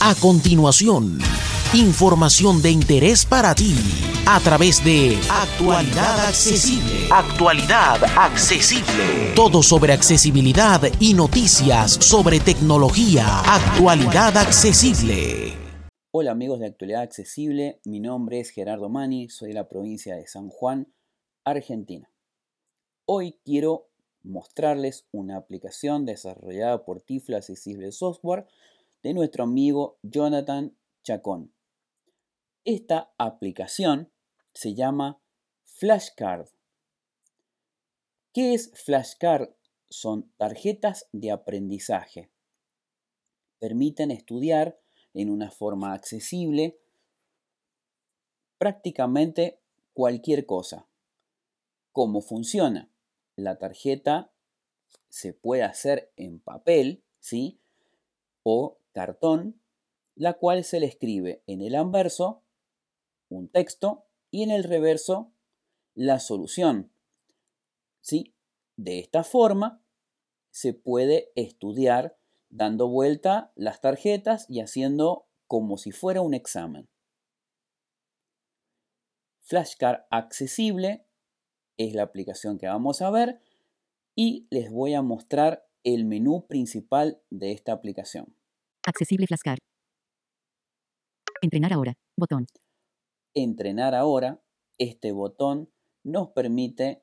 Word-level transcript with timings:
A 0.00 0.14
continuación, 0.14 1.18
información 1.72 2.60
de 2.60 2.70
interés 2.70 3.24
para 3.24 3.54
ti 3.54 3.74
a 4.26 4.38
través 4.40 4.84
de 4.84 5.16
Actualidad 5.30 6.26
Accesible. 6.26 7.08
Actualidad 7.10 8.04
Accesible. 8.16 9.32
Todo 9.34 9.62
sobre 9.62 9.92
accesibilidad 9.92 10.82
y 11.00 11.14
noticias 11.14 11.92
sobre 11.92 12.40
tecnología. 12.40 13.40
Actualidad 13.40 14.36
Accesible. 14.36 15.54
Hola 16.10 16.32
amigos 16.32 16.60
de 16.60 16.66
Actualidad 16.66 17.02
Accesible, 17.02 17.80
mi 17.84 18.00
nombre 18.00 18.40
es 18.40 18.50
Gerardo 18.50 18.88
Mani, 18.88 19.28
soy 19.30 19.48
de 19.48 19.54
la 19.54 19.68
provincia 19.68 20.16
de 20.16 20.26
San 20.26 20.48
Juan, 20.48 20.92
Argentina. 21.44 22.10
Hoy 23.06 23.38
quiero 23.44 23.88
mostrarles 24.22 25.06
una 25.12 25.36
aplicación 25.36 26.04
desarrollada 26.04 26.84
por 26.84 27.00
Tiflo 27.00 27.36
Accesible 27.36 27.90
Software 27.92 28.46
de 29.04 29.12
nuestro 29.12 29.44
amigo 29.44 29.98
Jonathan 30.02 30.74
Chacón. 31.02 31.52
Esta 32.64 33.12
aplicación 33.18 34.10
se 34.54 34.74
llama 34.74 35.20
Flashcard. 35.64 36.48
¿Qué 38.32 38.54
es 38.54 38.72
Flashcard? 38.72 39.50
Son 39.90 40.32
tarjetas 40.38 41.06
de 41.12 41.30
aprendizaje. 41.30 42.30
Permiten 43.58 44.10
estudiar 44.10 44.80
en 45.12 45.28
una 45.28 45.50
forma 45.50 45.92
accesible 45.92 46.80
prácticamente 48.56 49.60
cualquier 49.92 50.46
cosa. 50.46 50.88
¿Cómo 51.92 52.22
funciona? 52.22 52.90
La 53.36 53.58
tarjeta 53.58 54.32
se 55.10 55.34
puede 55.34 55.62
hacer 55.62 56.10
en 56.16 56.40
papel, 56.40 57.04
¿sí? 57.20 57.60
O 58.42 58.78
cartón, 58.94 59.60
la 60.14 60.34
cual 60.34 60.64
se 60.64 60.80
le 60.80 60.86
escribe 60.86 61.42
en 61.46 61.60
el 61.60 61.74
anverso 61.74 62.42
un 63.28 63.48
texto 63.48 64.06
y 64.30 64.42
en 64.42 64.50
el 64.50 64.64
reverso 64.64 65.32
la 65.94 66.20
solución. 66.20 66.92
¿Sí? 68.00 68.34
De 68.76 68.98
esta 69.00 69.24
forma 69.24 69.82
se 70.50 70.72
puede 70.72 71.32
estudiar 71.34 72.16
dando 72.48 72.88
vuelta 72.88 73.52
las 73.56 73.80
tarjetas 73.80 74.48
y 74.48 74.60
haciendo 74.60 75.26
como 75.46 75.76
si 75.76 75.90
fuera 75.90 76.20
un 76.20 76.34
examen. 76.34 76.88
Flashcard 79.40 80.04
accesible 80.10 81.06
es 81.76 81.94
la 81.94 82.04
aplicación 82.04 82.56
que 82.56 82.66
vamos 82.66 83.02
a 83.02 83.10
ver 83.10 83.40
y 84.14 84.46
les 84.50 84.70
voy 84.70 84.94
a 84.94 85.02
mostrar 85.02 85.66
el 85.82 86.04
menú 86.04 86.46
principal 86.46 87.20
de 87.30 87.52
esta 87.52 87.72
aplicación. 87.72 88.34
Accesible 88.86 89.26
Flashcard. 89.26 89.58
Entrenar 91.40 91.72
ahora. 91.72 91.94
Botón. 92.18 92.46
Entrenar 93.34 93.94
ahora. 93.94 94.42
Este 94.76 95.12
botón 95.12 95.72
nos 96.02 96.30
permite 96.30 97.02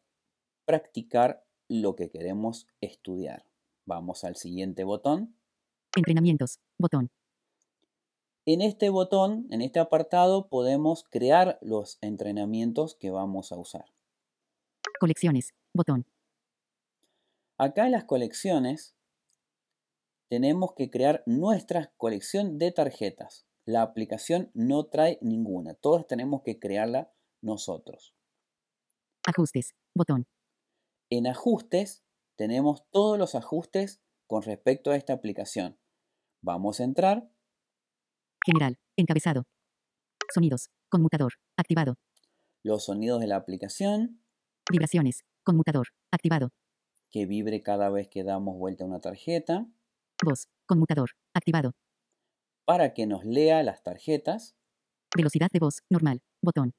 practicar 0.65 1.43
lo 1.67 1.95
que 1.95 2.11
queremos 2.11 2.67
estudiar. 2.81 3.47
Vamos 3.87 4.23
al 4.23 4.35
siguiente 4.35 4.83
botón. 4.83 5.35
Entrenamientos. 5.95 6.59
Botón. 6.77 7.09
En 8.45 8.61
este 8.61 8.89
botón, 8.89 9.47
en 9.49 9.61
este 9.61 9.79
apartado, 9.79 10.49
podemos 10.49 11.03
crear 11.09 11.57
los 11.61 11.97
entrenamientos 12.01 12.95
que 12.95 13.09
vamos 13.09 13.51
a 13.51 13.57
usar. 13.57 13.85
Colecciones. 14.99 15.55
Botón. 15.73 16.05
Acá 17.57 17.85
en 17.85 17.93
las 17.93 18.03
colecciones 18.03 18.95
tenemos 20.31 20.75
que 20.77 20.89
crear 20.89 21.23
nuestra 21.25 21.93
colección 21.97 22.57
de 22.57 22.71
tarjetas. 22.71 23.45
La 23.65 23.81
aplicación 23.81 24.49
no 24.53 24.85
trae 24.85 25.19
ninguna, 25.21 25.73
todas 25.73 26.07
tenemos 26.07 26.41
que 26.41 26.57
crearla 26.57 27.11
nosotros. 27.41 28.15
Ajustes, 29.27 29.75
botón. 29.93 30.29
En 31.09 31.27
ajustes 31.27 32.05
tenemos 32.37 32.89
todos 32.91 33.19
los 33.19 33.35
ajustes 33.35 34.01
con 34.25 34.41
respecto 34.43 34.91
a 34.91 34.95
esta 34.95 35.11
aplicación. 35.11 35.77
Vamos 36.41 36.79
a 36.79 36.85
entrar. 36.85 37.29
General, 38.45 38.79
encabezado. 38.95 39.43
Sonidos, 40.33 40.69
conmutador, 40.89 41.33
activado. 41.57 41.95
Los 42.63 42.85
sonidos 42.85 43.19
de 43.19 43.27
la 43.27 43.35
aplicación. 43.35 44.23
Vibraciones, 44.71 45.25
conmutador, 45.43 45.87
activado. 46.09 46.51
Que 47.09 47.25
vibre 47.25 47.61
cada 47.61 47.89
vez 47.89 48.07
que 48.07 48.23
damos 48.23 48.57
vuelta 48.57 48.85
a 48.85 48.87
una 48.87 49.01
tarjeta. 49.01 49.67
Voz. 50.23 50.47
Conmutador. 50.67 51.09
Activado. 51.33 51.71
Para 52.65 52.93
que 52.93 53.07
nos 53.07 53.25
lea 53.25 53.63
las 53.63 53.81
tarjetas. 53.81 54.55
Velocidad 55.15 55.49
de 55.51 55.59
voz. 55.59 55.79
Normal. 55.89 56.21
Botón. 56.43 56.73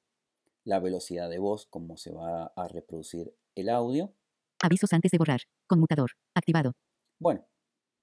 La 0.64 0.78
velocidad 0.78 1.28
de 1.28 1.40
voz, 1.40 1.66
como 1.66 1.96
se 1.96 2.12
va 2.12 2.52
a 2.54 2.68
reproducir 2.68 3.34
el 3.56 3.68
audio. 3.68 4.14
Avisos 4.62 4.92
antes 4.92 5.10
de 5.10 5.18
borrar. 5.18 5.40
Conmutador. 5.66 6.12
Activado. 6.36 6.74
Bueno, 7.20 7.44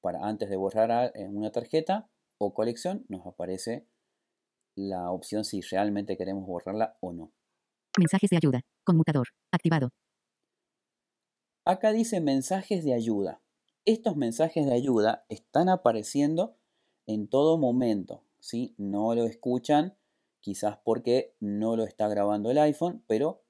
para 0.01 0.27
antes 0.27 0.49
de 0.49 0.57
borrar 0.57 1.13
en 1.15 1.37
una 1.37 1.51
tarjeta 1.51 2.09
o 2.37 2.53
colección, 2.53 3.05
nos 3.07 3.25
aparece 3.25 3.87
la 4.75 5.09
opción 5.09 5.45
si 5.45 5.61
realmente 5.61 6.17
queremos 6.17 6.45
borrarla 6.45 6.97
o 6.99 7.13
no. 7.13 7.31
Mensajes 7.97 8.29
de 8.29 8.37
ayuda. 8.37 8.61
Conmutador. 8.83 9.29
Activado. 9.53 9.91
Acá 11.65 11.93
dice 11.93 12.19
mensajes 12.19 12.83
de 12.83 12.93
ayuda 12.93 13.41
estos 13.91 14.15
mensajes 14.15 14.67
de 14.67 14.73
ayuda 14.73 15.25
están 15.29 15.67
apareciendo 15.67 16.55
en 17.07 17.27
todo 17.27 17.57
momento. 17.57 18.23
¿sí? 18.39 18.75
No 18.77 19.15
lo 19.15 19.25
escuchan, 19.25 19.97
quizás 20.41 20.77
porque 20.83 21.35
no 21.39 21.75
lo 21.75 21.83
está 21.85 22.07
grabando 22.07 22.51
el 22.51 22.59
iPhone, 22.59 23.03
pero 23.07 23.43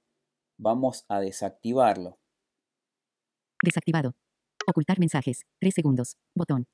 vamos 0.57 1.05
a 1.09 1.19
desactivarlo. 1.19 2.19
Desactivado. 3.63 4.16
Ocultar 4.66 5.00
mensajes. 5.00 5.45
3 5.59 5.73
segundos. 5.73 6.17
Botón. 6.33 6.67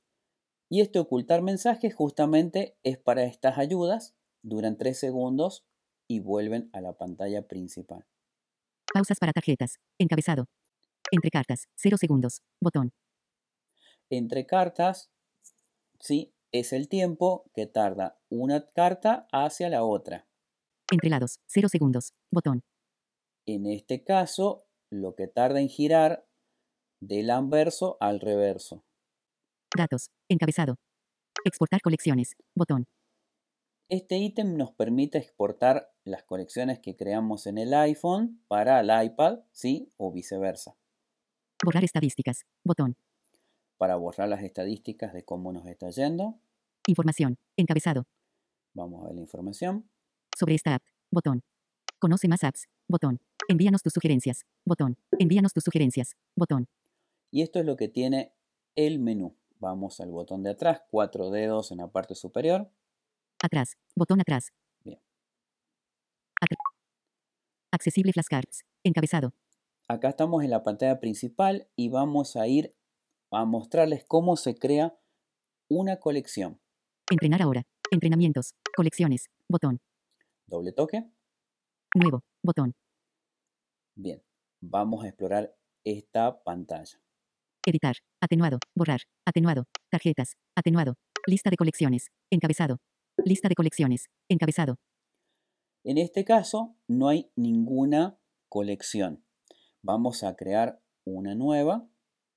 Y 0.68 0.80
este 0.80 1.00
ocultar 1.00 1.42
mensajes 1.42 1.94
justamente 1.94 2.76
es 2.84 2.98
para 2.98 3.24
estas 3.24 3.58
ayudas. 3.58 4.14
Duran 4.42 4.76
3 4.76 4.96
segundos 4.96 5.64
y 6.06 6.20
vuelven 6.20 6.70
a 6.72 6.80
la 6.80 6.92
pantalla 6.92 7.48
principal. 7.48 8.06
Pausas 8.94 9.18
para 9.18 9.32
tarjetas. 9.32 9.80
Encabezado. 9.98 10.46
Entre 11.10 11.30
cartas. 11.30 11.68
0 11.76 11.96
segundos. 11.98 12.42
Botón 12.60 12.92
entre 14.10 14.46
cartas, 14.46 15.10
¿sí? 16.00 16.32
Es 16.52 16.72
el 16.72 16.88
tiempo 16.88 17.50
que 17.54 17.66
tarda 17.66 18.18
una 18.28 18.66
carta 18.70 19.26
hacia 19.32 19.68
la 19.68 19.84
otra. 19.84 20.26
Entre 20.90 21.10
lados, 21.10 21.40
0 21.46 21.68
segundos, 21.68 22.14
botón. 22.30 22.62
En 23.46 23.66
este 23.66 24.04
caso, 24.04 24.66
lo 24.90 25.14
que 25.14 25.26
tarda 25.26 25.60
en 25.60 25.68
girar 25.68 26.26
del 27.00 27.30
anverso 27.30 27.96
al 28.00 28.20
reverso. 28.20 28.84
Datos, 29.76 30.10
encabezado. 30.28 30.76
Exportar 31.44 31.80
colecciones, 31.80 32.34
botón. 32.54 32.86
Este 33.88 34.16
ítem 34.16 34.56
nos 34.56 34.72
permite 34.72 35.18
exportar 35.18 35.92
las 36.04 36.24
colecciones 36.24 36.80
que 36.80 36.96
creamos 36.96 37.46
en 37.46 37.58
el 37.58 37.74
iPhone 37.74 38.42
para 38.48 38.80
el 38.80 38.90
iPad, 39.06 39.40
¿sí? 39.52 39.92
O 39.96 40.10
viceversa. 40.12 40.76
Borrar 41.64 41.84
estadísticas, 41.84 42.46
botón 42.64 42.96
para 43.78 43.96
borrar 43.96 44.28
las 44.28 44.42
estadísticas 44.42 45.12
de 45.12 45.24
cómo 45.24 45.52
nos 45.52 45.66
está 45.66 45.90
yendo. 45.90 46.38
Información. 46.86 47.38
Encabezado. 47.56 48.06
Vamos 48.74 49.02
a 49.02 49.06
ver 49.06 49.14
la 49.16 49.20
información. 49.22 49.88
Sobre 50.36 50.54
esta 50.54 50.74
app. 50.74 50.82
Botón. 51.10 51.42
Conoce 51.98 52.28
más 52.28 52.44
apps. 52.44 52.68
Botón. 52.88 53.20
Envíanos 53.48 53.82
tus 53.82 53.92
sugerencias. 53.92 54.44
Botón. 54.64 54.98
Envíanos 55.18 55.52
tus 55.52 55.64
sugerencias. 55.64 56.16
Botón. 56.34 56.68
Y 57.30 57.42
esto 57.42 57.58
es 57.58 57.64
lo 57.64 57.76
que 57.76 57.88
tiene 57.88 58.32
el 58.76 58.98
menú. 58.98 59.36
Vamos 59.58 60.00
al 60.00 60.10
botón 60.10 60.42
de 60.42 60.50
atrás, 60.50 60.82
cuatro 60.90 61.30
dedos 61.30 61.72
en 61.72 61.78
la 61.78 61.88
parte 61.88 62.14
superior. 62.14 62.70
Atrás. 63.42 63.76
Botón 63.94 64.20
atrás. 64.20 64.52
Bien. 64.84 65.00
Accesible 67.72 68.12
flashcards. 68.12 68.64
Encabezado. 68.84 69.32
Acá 69.88 70.10
estamos 70.10 70.44
en 70.44 70.50
la 70.50 70.62
pantalla 70.62 71.00
principal 71.00 71.68
y 71.76 71.88
vamos 71.88 72.36
a 72.36 72.46
ir 72.46 72.75
a 73.36 73.44
mostrarles 73.44 74.02
cómo 74.06 74.34
se 74.36 74.54
crea 74.54 74.98
una 75.68 76.00
colección. 76.00 76.58
Entrenar 77.10 77.42
ahora. 77.42 77.64
Entrenamientos. 77.90 78.54
Colecciones. 78.74 79.26
Botón. 79.46 79.78
Doble 80.46 80.72
toque. 80.72 81.04
Nuevo. 81.94 82.22
Botón. 82.42 82.72
Bien. 83.94 84.22
Vamos 84.62 85.04
a 85.04 85.08
explorar 85.08 85.54
esta 85.84 86.42
pantalla. 86.42 86.98
Editar. 87.66 87.96
Atenuado. 88.22 88.58
Borrar. 88.74 89.00
Atenuado. 89.26 89.64
Tarjetas. 89.90 90.36
Atenuado. 90.56 90.94
Lista 91.26 91.50
de 91.50 91.56
colecciones. 91.56 92.08
Encabezado. 92.30 92.78
Lista 93.22 93.50
de 93.50 93.54
colecciones. 93.54 94.06
Encabezado. 94.30 94.76
En 95.84 95.98
este 95.98 96.24
caso 96.24 96.74
no 96.88 97.08
hay 97.08 97.30
ninguna 97.36 98.18
colección. 98.48 99.26
Vamos 99.82 100.24
a 100.24 100.36
crear 100.36 100.80
una 101.04 101.34
nueva 101.34 101.86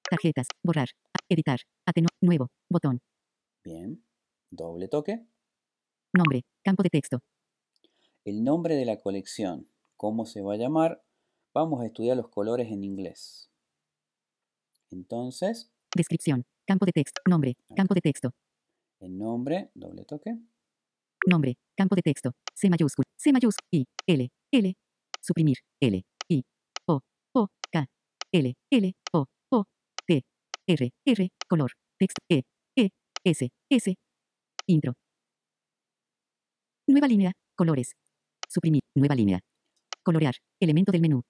Tarjetas. 0.09 0.47
Borrar. 0.63 0.89
Editar. 1.29 1.59
Atenuar. 1.85 2.11
Nuevo. 2.21 2.47
Botón. 2.69 2.99
Bien. 3.63 4.03
Doble 4.51 4.87
toque. 4.87 5.25
Nombre. 6.13 6.43
Campo 6.63 6.83
de 6.83 6.89
texto. 6.89 7.19
El 8.25 8.43
nombre 8.43 8.75
de 8.75 8.85
la 8.85 8.97
colección, 8.99 9.67
cómo 9.97 10.25
se 10.25 10.41
va 10.41 10.53
a 10.53 10.57
llamar, 10.57 11.03
vamos 11.53 11.81
a 11.81 11.85
estudiar 11.85 12.17
los 12.17 12.29
colores 12.29 12.71
en 12.71 12.83
inglés. 12.83 13.49
Entonces, 14.91 15.71
Descripción. 15.95 16.45
Campo 16.67 16.85
de 16.85 16.91
texto. 16.91 17.21
Nombre. 17.27 17.55
Campo 17.75 17.93
de 17.95 18.01
texto. 18.01 18.31
el 18.99 19.17
nombre, 19.17 19.71
doble 19.73 20.05
toque, 20.05 20.37
Nombre. 21.25 21.57
Campo 21.75 21.95
de 21.95 22.01
texto. 22.01 22.31
C 22.53 22.69
mayúscula. 22.69 23.05
C 23.17 23.31
mayúscula. 23.31 23.67
I. 23.71 23.85
L. 24.07 24.29
L. 24.51 24.73
Suprimir. 25.21 25.57
L. 25.81 26.03
I. 26.29 26.43
O. 26.87 27.01
O. 27.33 27.47
K. 27.71 27.85
L. 28.31 28.55
L. 28.71 28.93
O. 29.13 29.25
R. 30.69 30.91
R. 31.03 31.29
Color. 31.49 31.71
Texto. 31.97 32.21
E. 32.29 32.43
E. 32.77 32.89
S. 33.23 33.49
S. 33.71 33.95
Intro. 34.67 34.93
Nueva 36.87 37.07
línea. 37.07 37.31
Colores. 37.57 37.93
Suprimir. 38.47 38.81
Nueva 38.95 39.15
línea. 39.15 39.39
Colorear. 40.03 40.35
Elemento 40.61 40.91
del 40.91 41.01
menú. 41.01 41.23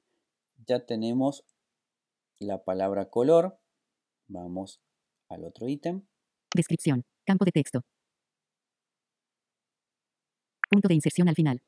ya 0.67 0.85
tenemos 0.85 1.43
la 2.39 2.63
palabra 2.63 3.09
color. 3.09 3.57
Vamos 4.27 4.79
al 5.29 5.45
otro 5.45 5.67
ítem. 5.67 6.05
Descripción. 6.53 7.03
Campo 7.25 7.45
de 7.45 7.51
texto. 7.51 7.81
Punto 10.69 10.87
de 10.87 10.95
inserción 10.95 11.27
al 11.29 11.35
final. 11.35 11.61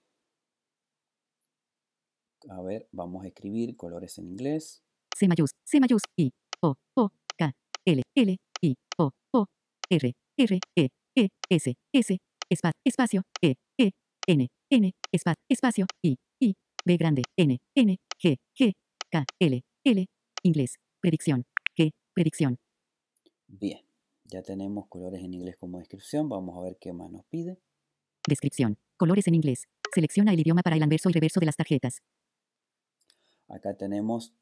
A 2.50 2.62
ver, 2.62 2.88
vamos 2.92 3.24
a 3.24 3.28
escribir 3.28 3.76
colores 3.78 4.18
en 4.18 4.28
inglés. 4.28 4.84
C 5.16 5.28
mayús, 5.28 5.52
C 5.64 5.80
mayús, 5.80 6.02
I, 6.18 6.32
O, 6.62 6.76
O, 6.96 7.10
L, 7.86 8.02
L, 8.16 8.38
I, 8.62 8.76
O, 8.98 9.12
O, 9.34 9.46
R, 9.90 10.14
R, 10.38 10.60
E, 10.76 10.88
E, 11.16 11.28
S, 11.50 11.74
S, 11.94 12.18
espa- 12.50 12.72
espacio, 12.86 13.24
E, 13.42 13.56
E, 13.80 13.92
N, 14.28 14.48
N, 14.70 14.92
espa- 15.12 15.36
espacio, 15.50 15.86
I, 16.04 16.16
I, 16.40 16.54
B 16.86 16.98
grande, 16.98 17.24
N, 17.38 17.58
N, 17.76 17.98
G, 18.22 18.38
G, 18.58 18.74
K, 19.12 19.26
L, 19.40 19.62
L, 19.86 20.06
inglés, 20.44 20.76
predicción, 21.02 21.44
G, 21.78 21.92
predicción, 22.14 22.58
Bien, 23.48 23.86
ya 24.24 24.42
tenemos 24.42 24.88
colores 24.88 25.22
en 25.24 25.34
inglés 25.36 25.56
como 25.58 25.78
descripción. 25.78 26.28
Vamos 26.28 26.58
a 26.58 26.62
ver 26.62 26.78
qué 26.80 26.92
más 26.92 27.12
nos 27.12 27.24
pide. 27.26 27.60
descripción, 28.28 28.78
colores 28.98 29.28
en 29.28 29.36
inglés, 29.36 29.66
selecciona 29.94 30.34
el 30.34 30.40
idioma 30.40 30.64
para 30.64 30.76
el 30.76 30.82
anverso 30.84 31.10
y 31.10 31.14
reverso 31.14 31.40
de 31.40 31.46
las 31.46 31.56
tarjetas, 31.56 32.02
Acá 33.48 33.76
tenemos 33.78 34.34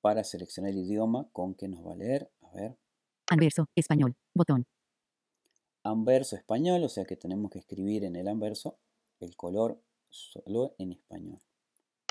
para 0.00 0.24
seleccionar 0.24 0.70
el 0.70 0.78
idioma 0.78 1.28
con 1.32 1.54
que 1.54 1.68
nos 1.68 1.86
va 1.86 1.92
a 1.92 1.96
leer. 1.96 2.30
A 2.54 2.56
ver, 2.56 2.78
anverso, 3.30 3.66
español, 3.74 4.14
botón, 4.32 4.64
anverso 5.82 6.36
español, 6.36 6.84
o 6.84 6.88
sea 6.88 7.04
que 7.04 7.16
tenemos 7.16 7.50
que 7.50 7.58
escribir 7.58 8.04
en 8.04 8.14
el 8.16 8.28
anverso 8.28 8.78
el 9.20 9.36
color 9.36 9.82
solo 10.08 10.74
en 10.78 10.92
español. 10.92 11.40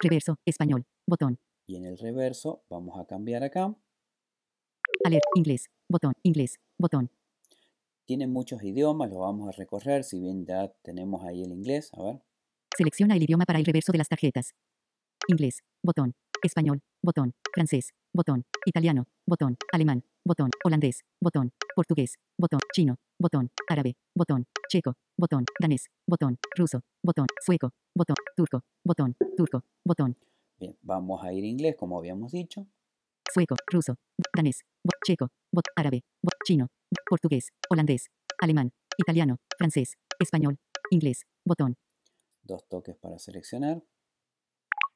reverso, 0.02 0.38
español, 0.46 0.86
botón, 1.08 1.40
Y 1.66 1.78
en 1.78 1.86
el 1.86 1.98
reverso 1.98 2.66
vamos 2.70 3.00
a 3.00 3.06
cambiar 3.06 3.44
acá. 3.44 3.74
alert, 5.06 5.24
inglés, 5.36 5.70
botón, 5.90 6.14
inglés, 6.24 6.60
botón, 6.78 7.10
Tiene 8.06 8.28
muchos 8.28 8.62
idiomas, 8.64 9.10
los 9.10 9.20
vamos 9.20 9.48
a 9.48 9.52
recorrer, 9.54 10.04
si 10.04 10.20
bien 10.20 10.46
ya 10.46 10.68
tenemos 10.82 11.24
ahí 11.24 11.42
el 11.42 11.54
inglés. 11.54 11.90
A 11.94 12.04
ver, 12.04 12.22
Selecciona 12.76 13.16
el 13.16 13.24
idioma 13.24 13.46
para 13.46 13.60
el 13.60 13.66
reverso 13.66 13.92
de 13.94 14.00
las 14.00 14.10
tarjetas. 14.10 14.56
Inglés, 15.28 15.64
botón. 15.82 16.14
Español, 16.44 16.82
botón. 17.02 17.34
Francés, 17.54 17.94
botón. 18.14 18.44
Italiano, 18.66 19.06
botón. 19.26 19.58
Alemán, 19.72 20.04
botón. 20.26 20.50
Holandés, 20.64 21.04
botón. 21.22 21.52
Portugués, 21.76 22.16
botón. 22.38 22.60
Chino, 22.74 22.98
botón. 23.20 23.50
Árabe, 23.70 23.96
botón. 24.14 24.46
Checo, 24.70 24.96
botón. 25.18 25.46
Danés, 25.60 25.90
botón. 26.08 26.38
Ruso, 26.58 26.82
botón. 27.02 27.28
Sueco, 27.42 27.72
botón. 27.96 28.16
Turco, 28.36 28.62
botón. 28.84 29.16
Turco, 29.38 29.64
botón. 29.86 30.18
bien, 30.60 30.78
vamos 30.82 31.24
a 31.24 31.32
ir 31.34 31.44
inglés 31.44 31.76
como 31.78 31.98
habíamos 31.98 32.32
dicho. 32.32 32.68
Sueco, 33.34 33.56
ruso, 33.72 33.96
danés, 34.36 34.60
checo, 35.06 35.30
bot, 35.52 35.66
árabe, 35.76 36.04
bot, 36.22 36.36
chino, 36.46 36.68
portugués, 37.10 37.50
holandés, 37.70 38.10
alemán, 38.40 38.72
italiano, 38.98 39.38
francés, 39.58 39.96
español, 40.20 40.60
inglés, 40.92 41.24
botón. 41.46 41.76
Dos 42.44 42.68
toques 42.68 42.96
para 42.98 43.18
seleccionar. 43.18 43.82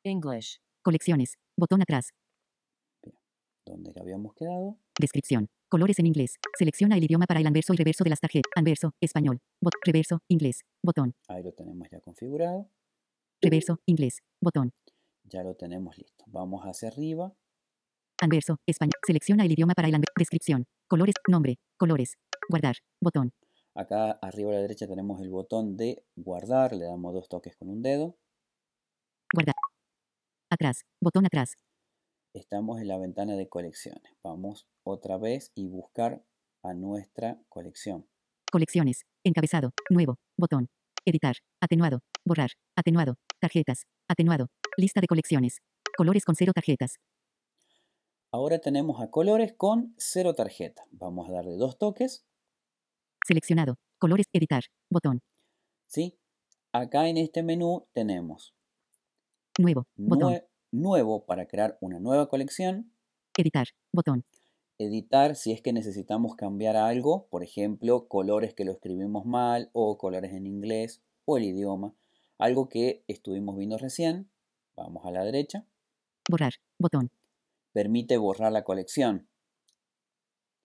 English. 0.04 0.62
Colecciones, 0.88 1.34
botón 1.60 1.82
atrás. 1.82 2.14
donde 3.66 3.92
habíamos 4.00 4.34
quedado. 4.34 4.80
Descripción. 4.98 5.50
Colores 5.68 6.00
en 6.00 6.06
inglés. 6.06 6.38
Selecciona 6.58 6.96
el 6.96 7.04
idioma 7.04 7.26
para 7.26 7.42
el 7.42 7.46
anverso 7.46 7.74
y 7.74 7.76
reverso 7.76 8.06
de 8.06 8.12
las 8.12 8.22
tarjetas. 8.22 8.50
Anverso, 8.56 8.94
español. 9.02 9.42
Bot, 9.62 9.74
reverso, 9.84 10.22
inglés. 10.30 10.62
Botón. 10.82 11.14
Ahí 11.28 11.44
lo 11.44 11.52
tenemos 11.52 11.90
ya 11.92 12.00
configurado. 12.00 12.70
Reverso, 13.42 13.82
inglés. 13.86 14.20
Botón. 14.42 14.72
Ya 15.26 15.44
lo 15.44 15.56
tenemos 15.56 15.98
listo. 15.98 16.24
Vamos 16.26 16.64
hacia 16.64 16.88
arriba. 16.88 17.36
Anverso, 18.22 18.56
español. 18.66 18.94
Selecciona 19.06 19.44
el 19.44 19.52
idioma 19.52 19.74
para 19.74 19.90
el 19.90 19.96
anverso. 19.96 20.14
Descripción. 20.18 20.68
Colores, 20.88 21.16
nombre, 21.28 21.58
colores. 21.76 22.14
Guardar. 22.48 22.78
Botón. 23.02 23.34
Acá 23.76 24.12
arriba 24.22 24.52
a 24.52 24.54
la 24.54 24.62
derecha 24.62 24.88
tenemos 24.88 25.20
el 25.20 25.32
botón 25.32 25.76
de 25.76 26.06
guardar. 26.16 26.72
Le 26.72 26.86
damos 26.86 27.14
dos 27.14 27.28
toques 27.28 27.58
con 27.58 27.68
un 27.68 27.82
dedo. 27.82 28.16
Guardar. 29.34 29.67
Atrás. 30.50 30.86
Botón 31.02 31.26
atrás. 31.26 31.56
Estamos 32.34 32.80
en 32.80 32.88
la 32.88 32.98
ventana 32.98 33.36
de 33.36 33.50
colecciones. 33.50 34.14
Vamos 34.24 34.68
otra 34.84 35.18
vez 35.18 35.52
y 35.56 35.68
buscar 35.68 36.24
a 36.64 36.74
nuestra 36.74 37.42
colección. 37.50 38.08
Colecciones. 38.50 39.06
Encabezado. 39.26 39.72
Nuevo. 39.90 40.20
Botón. 40.38 40.70
Editar. 41.06 41.36
Atenuado. 41.62 42.00
Borrar. 42.26 42.52
Atenuado. 42.78 43.16
Tarjetas. 43.40 43.88
Atenuado. 44.08 44.48
Lista 44.78 45.02
de 45.02 45.08
colecciones. 45.08 45.60
Colores 45.98 46.24
con 46.24 46.36
cero 46.36 46.54
tarjetas. 46.54 46.96
Ahora 48.32 48.60
tenemos 48.60 49.02
a 49.02 49.10
colores 49.10 49.54
con 49.54 49.96
cero 49.98 50.34
tarjeta. 50.34 50.84
Vamos 50.92 51.30
a 51.30 51.34
darle 51.34 51.58
dos 51.58 51.78
toques. 51.78 52.26
Seleccionado. 53.26 53.76
Colores. 54.00 54.28
Editar. 54.32 54.64
Botón. 54.90 55.22
¿sí? 55.88 56.18
Acá 56.72 57.08
en 57.10 57.18
este 57.18 57.44
menú 57.44 57.88
tenemos 57.94 58.54
Nuevo. 59.58 59.88
Botón. 59.96 60.34
nue- 60.34 60.48
nuevo 60.72 61.26
para 61.26 61.48
crear 61.48 61.78
una 61.82 62.00
nueva 62.00 62.30
colección. 62.30 62.92
Editar. 63.38 63.68
Botón. 63.94 64.24
editar 64.80 65.36
si 65.36 65.52
es 65.52 65.62
que 65.64 65.74
necesitamos 65.74 66.36
cambiar 66.36 66.76
algo, 66.76 67.26
por 67.32 67.42
ejemplo, 67.44 68.08
colores 68.08 68.54
que 68.54 68.64
lo 68.64 68.72
escribimos 68.74 69.26
mal 69.26 69.72
o 69.74 69.98
colores 69.98 70.34
en 70.34 70.46
inglés 70.46 71.02
o 71.26 71.38
el 71.38 71.46
idioma, 71.46 71.96
algo 72.38 72.70
que 72.70 73.04
estuvimos 73.08 73.58
viendo 73.58 73.80
recién. 73.80 74.30
Vamos 74.76 75.04
a 75.08 75.10
la 75.12 75.24
derecha. 75.24 75.66
Borrar. 76.30 76.54
Botón. 76.78 77.10
Permite 77.74 78.18
borrar 78.18 78.52
la 78.52 78.64
colección. 78.64 79.28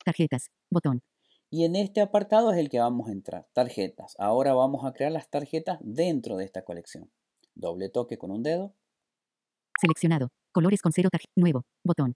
Tarjetas. 0.04 0.50
Botón. 0.68 1.02
Y 1.48 1.64
en 1.64 1.74
este 1.76 2.02
apartado 2.02 2.52
es 2.52 2.58
el 2.58 2.68
que 2.68 2.80
vamos 2.80 3.08
a 3.08 3.12
entrar, 3.12 3.46
tarjetas. 3.54 4.14
Ahora 4.18 4.52
vamos 4.52 4.84
a 4.84 4.92
crear 4.92 5.12
las 5.12 5.30
tarjetas 5.30 5.78
dentro 5.80 6.36
de 6.36 6.44
esta 6.44 6.64
colección. 6.66 7.10
Doble 7.54 7.88
toque 7.88 8.18
con 8.18 8.30
un 8.30 8.42
dedo. 8.42 8.74
Seleccionado. 9.86 10.28
Colores 10.52 10.80
con 10.80 10.92
cero. 10.92 11.08
Nuevo. 11.36 11.64
Botón. 11.84 12.14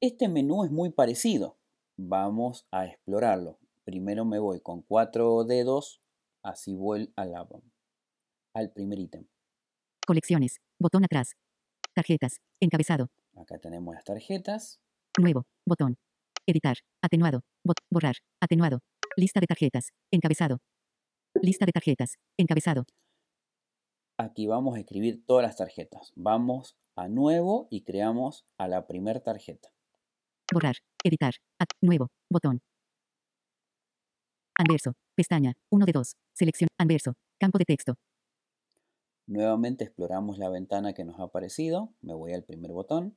Este 0.00 0.28
menú 0.28 0.64
es 0.64 0.72
muy 0.72 0.90
parecido. 0.90 1.56
Vamos 1.96 2.66
a 2.72 2.86
explorarlo. 2.86 3.60
Primero 3.84 4.24
me 4.24 4.40
voy 4.40 4.60
con 4.60 4.82
cuatro 4.82 5.44
dedos, 5.44 6.02
así 6.42 6.74
voy 6.74 7.12
a 7.14 7.24
la- 7.24 7.46
al 8.54 8.72
primer 8.72 8.98
ítem. 8.98 9.26
Colecciones. 10.04 10.58
Botón 10.80 11.04
atrás. 11.04 11.36
Tarjetas. 11.94 12.40
Encabezado. 12.60 13.08
Acá 13.36 13.58
tenemos 13.60 13.94
las 13.94 14.02
tarjetas. 14.02 14.80
Nuevo. 15.16 15.44
Botón. 15.64 15.96
Editar. 16.44 16.76
Atenuado. 17.02 17.42
Bot. 17.64 17.76
Borrar. 17.88 18.16
Atenuado. 18.40 18.80
Lista 19.16 19.38
de 19.38 19.46
tarjetas. 19.46 19.90
Encabezado. 20.10 20.58
Lista 21.40 21.66
de 21.66 21.72
tarjetas. 21.72 22.16
Encabezado. 22.36 22.84
Aquí 24.20 24.48
vamos 24.48 24.74
a 24.74 24.80
escribir 24.80 25.24
todas 25.24 25.44
las 25.44 25.56
tarjetas. 25.56 26.12
Vamos 26.16 26.76
a 26.96 27.06
nuevo 27.06 27.68
y 27.70 27.84
creamos 27.84 28.44
a 28.58 28.66
la 28.66 28.88
primera 28.88 29.20
tarjeta. 29.20 29.68
Borrar. 30.52 30.74
Editar. 31.04 31.34
Nuevo. 31.80 32.08
Botón. 32.28 32.60
Anverso. 34.58 34.94
Pestaña. 35.14 35.54
1 35.70 35.86
de 35.86 35.92
2. 35.92 36.16
Selección. 36.34 36.68
Anverso. 36.78 37.14
Campo 37.38 37.58
de 37.58 37.64
texto. 37.64 37.94
Nuevamente 39.28 39.84
exploramos 39.84 40.38
la 40.38 40.48
ventana 40.48 40.94
que 40.94 41.04
nos 41.04 41.20
ha 41.20 41.24
aparecido. 41.24 41.94
Me 42.00 42.12
voy 42.14 42.32
al 42.32 42.42
primer 42.42 42.72
botón. 42.72 43.16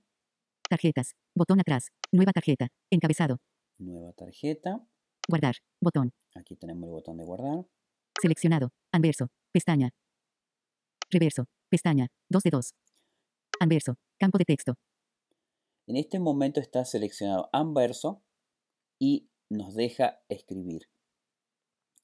Tarjetas. 0.69 1.15
Botón 1.35 1.59
atrás. 1.59 1.87
Nueva 2.11 2.31
tarjeta. 2.31 2.67
Encabezado. 2.91 3.39
Nueva 3.79 4.13
tarjeta. 4.13 4.85
Guardar. 5.27 5.55
Botón. 5.81 6.11
Aquí 6.35 6.55
tenemos 6.55 6.83
el 6.83 6.91
botón 6.91 7.17
de 7.17 7.23
guardar. 7.23 7.65
Seleccionado. 8.21 8.69
Anverso. 8.91 9.29
Pestaña. 9.51 9.89
Reverso. 11.11 11.45
Pestaña. 11.69 12.07
2 12.29 12.43
de 12.43 12.49
2. 12.51 12.73
Anverso. 13.59 13.95
Campo 14.17 14.37
de 14.37 14.45
texto. 14.45 14.75
En 15.87 15.97
este 15.97 16.19
momento 16.19 16.61
está 16.61 16.85
seleccionado 16.85 17.49
anverso 17.51 18.23
y 18.97 19.29
nos 19.49 19.75
deja 19.75 20.21
escribir. 20.29 20.87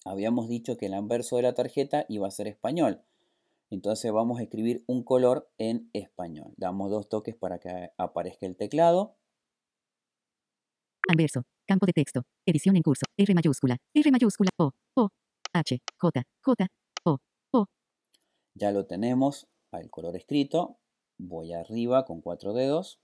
habíamos 0.03 0.49
dicho 0.49 0.77
que 0.77 0.87
el 0.87 0.93
anverso 0.93 1.37
de 1.37 1.43
la 1.43 1.53
tarjeta 1.53 2.05
iba 2.09 2.27
a 2.27 2.31
ser 2.31 2.47
español. 2.47 3.01
Entonces 3.69 4.11
vamos 4.11 4.39
a 4.39 4.43
escribir 4.43 4.83
un 4.87 5.03
color 5.03 5.49
en 5.57 5.89
español. 5.93 6.53
Damos 6.57 6.89
dos 6.89 7.07
toques 7.07 7.35
para 7.35 7.59
que 7.59 7.91
aparezca 7.97 8.45
el 8.45 8.55
teclado. 8.55 9.15
Anverso. 11.09 11.43
Campo 11.65 11.85
de 11.85 11.93
texto. 11.93 12.23
Edición 12.45 12.75
en 12.75 12.83
curso. 12.83 13.05
R 13.17 13.33
mayúscula. 13.33 13.77
R 13.93 14.11
mayúscula. 14.11 14.49
O. 14.57 14.71
O. 14.95 15.09
H. 15.53 15.79
J. 15.97 16.23
J. 16.41 16.67
Ya 18.59 18.71
lo 18.71 18.87
tenemos 18.87 19.47
al 19.71 19.91
color 19.91 20.15
escrito. 20.15 20.79
Voy 21.19 21.53
arriba 21.53 22.05
con 22.05 22.21
cuatro 22.21 22.53
dedos. 22.53 22.99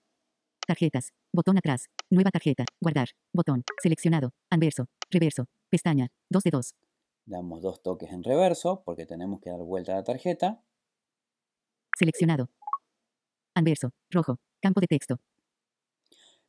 Tarjetas. 0.66 1.14
Botón 1.32 1.60
atrás. 1.60 1.90
Nueva 2.10 2.32
tarjeta. 2.32 2.66
Guardar. 2.82 3.10
Botón. 3.32 3.64
Seleccionado. 3.80 4.32
Anverso. 4.50 4.88
Reverso. 5.12 5.46
Pestaña. 5.70 6.08
2 6.32 6.44
de 6.44 6.50
2. 6.50 6.74
Damos 7.26 7.62
dos 7.62 7.84
toques 7.84 8.12
en 8.12 8.24
reverso 8.24 8.82
porque 8.84 9.06
tenemos 9.06 9.42
que 9.42 9.52
dar 9.52 9.60
vuelta 9.60 9.94
a 9.94 9.98
la 9.98 10.04
tarjeta. 10.04 10.64
Seleccionado. 12.00 12.50
Anverso. 13.54 13.92
Rojo. 14.10 14.40
Campo 14.60 14.82
de 14.82 14.88
texto. 14.88 15.20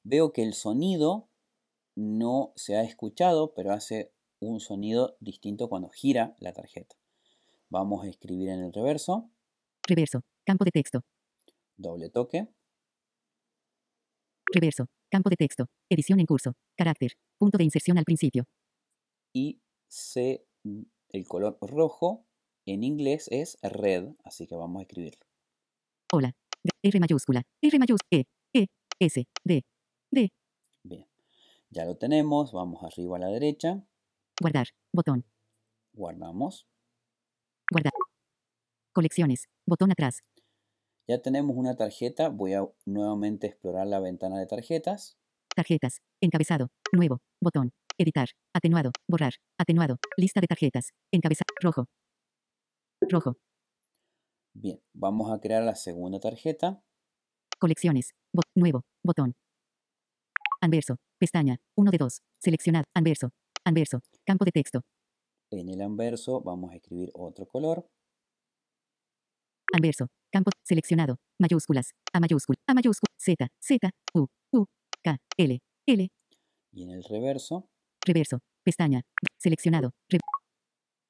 Veo 0.03 0.33
que 0.33 0.43
el 0.43 0.55
sonido 0.55 1.29
no 1.95 2.55
se 2.57 2.77
ha 2.77 2.83
escuchado, 2.83 3.53
pero 3.53 3.73
hace 3.73 4.15
un 4.41 4.61
sonido 4.61 5.19
distinto 5.21 5.69
cuando 5.69 5.91
gira 5.91 6.37
la 6.39 6.55
tarjeta. 6.55 6.97
Vamos 7.75 8.05
a 8.05 8.09
escribir 8.09 8.51
en 8.51 8.61
el 8.61 8.73
reverso. 8.73 9.33
Reverso. 9.89 10.21
Campo 10.47 10.65
de 10.65 10.71
texto. 10.71 11.01
Doble 11.77 12.09
toque. 12.09 12.47
Reverso. 14.47 14.87
Campo 15.11 15.29
de 15.29 15.35
texto. 15.35 15.67
Edición 15.91 16.21
en 16.21 16.27
curso. 16.27 16.53
Carácter. 16.77 17.15
Punto 17.37 17.59
de 17.59 17.65
inserción 17.65 17.99
al 17.99 18.05
principio. 18.05 18.45
Y 19.33 19.61
se, 19.89 20.47
el 21.09 21.27
color 21.27 21.59
rojo 21.63 22.29
en 22.65 22.85
inglés 22.85 23.27
es 23.33 23.59
red, 23.61 24.07
así 24.23 24.47
que 24.47 24.55
vamos 24.55 24.79
a 24.79 24.83
escribirlo. 24.83 25.27
Hola. 26.13 26.33
R 26.81 27.01
mayúscula. 27.01 27.43
R 27.61 27.79
mayúscula. 27.81 28.09
E. 28.09 28.25
E. 28.55 28.67
S. 29.01 29.25
D. 29.43 29.65
D. 30.13 30.33
Bien. 30.85 31.09
Ya 31.71 31.85
lo 31.85 31.97
tenemos. 31.97 32.53
Vamos 32.53 32.85
arriba 32.85 33.17
a 33.17 33.21
la 33.21 33.29
derecha. 33.31 33.85
Guardar. 34.41 34.69
Botón. 34.93 35.25
Guardamos. 35.93 36.69
Guardar. 37.75 37.93
Colecciones. 38.93 39.49
Botón 39.67 39.91
atrás. 39.91 40.23
Ya 41.09 41.21
tenemos 41.21 41.57
una 41.57 41.75
tarjeta. 41.75 42.29
Voy 42.29 42.55
a 42.55 42.65
nuevamente 42.87 43.49
explorar 43.49 43.89
la 43.89 43.99
ventana 43.99 44.39
de 44.39 44.47
tarjetas. 44.47 45.19
Tarjetas. 45.57 46.01
Encabezado. 46.23 46.69
Nuevo. 46.93 47.19
Botón. 47.43 47.73
Editar. 47.99 48.29
Atenuado. 48.55 48.93
Borrar. 49.09 49.33
Atenuado. 49.59 49.97
Lista 50.17 50.41
de 50.41 50.47
tarjetas. 50.47 50.93
Encabezado. 51.13 51.49
Rojo. 51.61 51.87
Rojo. 53.01 53.39
Bien, 54.55 54.81
vamos 54.93 55.33
a 55.33 55.41
crear 55.41 55.65
la 55.65 55.75
segunda 55.75 56.21
tarjeta. 56.21 56.81
Colecciones. 57.59 58.15
Nuevo. 58.55 58.85
Botón. 59.03 59.35
Anverso. 60.61 60.99
Pestaña. 61.19 61.57
1 61.77 61.91
de 61.91 61.99
2. 61.99 62.23
Seleccionado. 62.39 62.85
Anverso. 62.95 63.31
Anverso. 63.65 63.99
Campo 64.25 64.45
de 64.45 64.53
texto. 64.53 64.83
En 65.57 65.69
el 65.69 65.81
anverso 65.83 66.41
vamos 66.41 66.73
a 66.73 66.77
escribir 66.77 67.11
otro 67.15 67.47
color. 67.47 67.89
Anverso. 69.73 70.09
Campo. 70.33 70.51
Seleccionado. 70.65 71.17
Mayúsculas. 71.41 71.93
A 72.13 72.19
mayúscula. 72.21 72.57
A 72.67 72.75
mayúscula. 72.75 73.09
Z. 73.17 73.49
Z. 73.61 73.91
U. 74.15 74.27
U. 74.53 74.65
K. 75.03 75.17
L. 75.37 75.61
L. 75.87 76.09
Y 76.73 76.83
en 76.83 76.91
el 76.91 77.05
reverso, 77.05 77.69
Reverso. 78.05 78.41
Pestaña. 78.65 79.03
Seleccionado. 79.39 79.93
Re- 80.11 80.19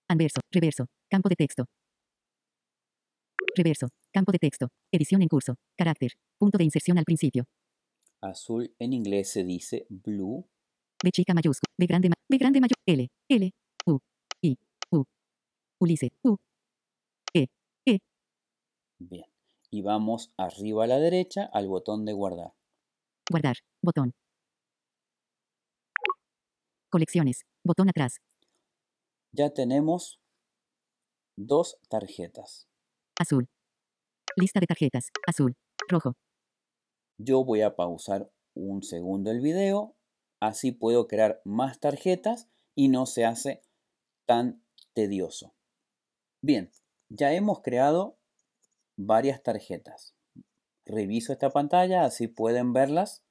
Anverso. 0.08 0.40
Reverso. 0.52 0.86
Campo 1.10 1.28
de 1.30 1.36
texto. 1.36 1.64
Reverso. 3.56 3.88
Campo 4.12 4.30
de 4.32 4.38
texto. 4.38 4.68
Edición 4.92 5.22
en 5.22 5.28
curso. 5.28 5.54
Carácter. 5.76 6.12
Punto 6.38 6.58
de 6.58 6.64
inserción 6.64 6.98
al 6.98 7.04
principio. 7.04 7.44
azul 8.20 8.74
en 8.78 8.92
inglés 8.92 9.30
se 9.30 9.42
dice 9.44 9.86
blue. 9.88 10.46
B 11.02 11.10
chica 11.12 11.32
mayúscula. 11.34 11.72
B 11.78 11.86
grande 11.86 12.10
B 12.28 12.36
grande 12.38 12.60
mayúscula. 12.60 12.82
L. 12.86 13.08
L. 13.28 13.50
Ulises. 15.84 16.12
U. 16.22 16.38
E. 17.34 17.48
E. 17.84 17.98
Bien. 18.98 19.26
Y 19.70 19.82
vamos 19.82 20.32
arriba 20.38 20.84
a 20.84 20.86
la 20.86 20.98
derecha 20.98 21.44
al 21.52 21.68
botón 21.68 22.06
de 22.06 22.14
guardar. 22.14 22.54
Guardar. 23.30 23.56
Botón. 23.82 24.14
Colecciones. 26.88 27.44
Botón 27.62 27.90
atrás. 27.90 28.22
Ya 29.32 29.52
tenemos 29.52 30.18
dos 31.36 31.76
tarjetas. 31.90 32.66
Azul. 33.20 33.50
Lista 34.36 34.60
de 34.60 34.66
tarjetas. 34.66 35.10
Azul. 35.26 35.54
Rojo. 35.86 36.14
Yo 37.18 37.44
voy 37.44 37.60
a 37.60 37.76
pausar 37.76 38.32
un 38.54 38.82
segundo 38.82 39.30
el 39.30 39.42
video, 39.42 39.94
así 40.40 40.72
puedo 40.72 41.08
crear 41.08 41.42
más 41.44 41.78
tarjetas 41.78 42.48
y 42.74 42.88
no 42.88 43.04
se 43.04 43.26
hace 43.26 43.60
tan 44.24 44.64
tedioso. 44.94 45.53
Bien, 46.46 46.70
ya 47.08 47.32
hemos 47.32 47.62
creado 47.62 48.18
varias 48.98 49.42
tarjetas. 49.42 50.14
Reviso 50.84 51.32
esta 51.32 51.48
pantalla, 51.48 52.04
así 52.04 52.28
pueden 52.28 52.74
verlas. 52.74 53.24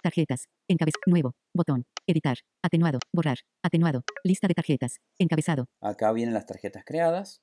Tarjetas. 0.00 0.46
Encabez. 0.68 0.94
Nuevo. 1.04 1.34
Botón. 1.52 1.84
Editar. 2.06 2.36
Atenuado. 2.62 3.00
Borrar. 3.12 3.38
Atenuado. 3.64 4.04
Lista 4.22 4.46
de 4.46 4.54
tarjetas. 4.54 4.98
Encabezado. 5.18 5.66
Acá 5.80 6.12
vienen 6.12 6.32
las 6.32 6.46
tarjetas 6.46 6.84
creadas. 6.86 7.42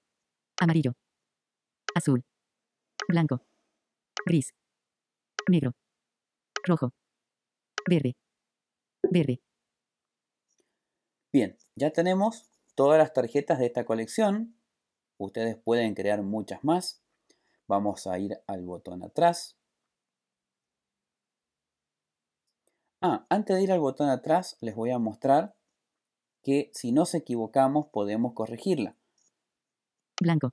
Amarillo. 0.61 0.93
Azul. 1.93 2.23
Blanco. 3.09 3.41
Gris. 4.25 4.53
Negro. 5.49 5.73
Rojo. 6.63 6.93
Verde. 7.85 8.15
Verde. 9.11 9.41
Bien, 11.33 11.57
ya 11.75 11.91
tenemos 11.91 12.49
todas 12.75 12.97
las 12.97 13.11
tarjetas 13.11 13.59
de 13.59 13.65
esta 13.65 13.83
colección. 13.83 14.56
Ustedes 15.17 15.57
pueden 15.57 15.93
crear 15.95 16.21
muchas 16.21 16.63
más. 16.63 17.01
Vamos 17.67 18.07
a 18.07 18.17
ir 18.19 18.39
al 18.47 18.63
botón 18.63 19.03
atrás. 19.03 19.57
Ah, 23.01 23.25
antes 23.29 23.55
de 23.55 23.63
ir 23.63 23.71
al 23.71 23.79
botón 23.79 24.09
atrás, 24.09 24.57
les 24.61 24.75
voy 24.75 24.91
a 24.91 24.97
mostrar 24.99 25.55
que 26.41 26.71
si 26.73 26.91
nos 26.91 27.13
equivocamos 27.13 27.87
podemos 27.87 28.33
corregirla. 28.33 28.95
Blanco. 30.19 30.51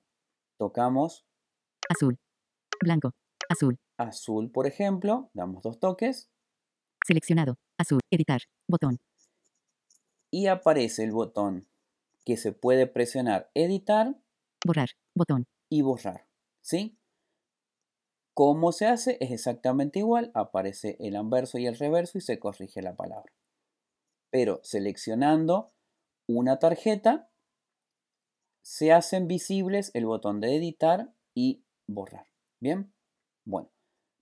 Tocamos 0.58 1.24
Azul. 1.88 2.18
Blanco. 2.82 3.12
Azul. 3.48 3.78
azul, 3.98 4.50
por 4.50 4.66
ejemplo, 4.66 5.30
damos 5.34 5.62
dos 5.62 5.78
toques 5.78 6.30
Seleccionado. 7.06 7.58
Azul. 7.78 8.00
Editar. 8.10 8.40
Botón. 8.68 8.98
y 10.30 10.46
aparece 10.48 11.04
el 11.04 11.12
botón 11.12 11.66
que 12.24 12.36
se 12.36 12.52
puede 12.52 12.86
presionar 12.86 13.50
editar 13.54 14.16
Borrar. 14.64 14.88
Botón. 15.14 15.46
y 15.70 15.82
borrar. 15.82 16.26
¿Sí? 16.62 16.98
¿Cómo 18.34 18.72
se 18.72 18.86
hace? 18.86 19.16
Es 19.20 19.30
exactamente 19.30 19.98
igual. 20.00 20.30
Aparece 20.34 20.96
el 21.00 21.16
anverso 21.16 21.58
y 21.58 21.66
el 21.66 21.76
reverso 21.78 22.18
y 22.18 22.20
se 22.20 22.38
corrige 22.38 22.82
la 22.82 22.96
palabra. 22.96 23.32
Pero 24.30 24.60
seleccionando 24.62 25.72
una 26.28 26.58
tarjeta, 26.58 27.30
se 28.64 28.92
hacen 28.92 29.28
visibles 29.28 29.90
el 29.94 30.06
botón 30.06 30.40
de 30.40 30.56
editar 30.56 31.12
y 31.34 31.64
borrar. 31.86 32.26
¿Bien? 32.60 32.92
Bueno, 33.44 33.70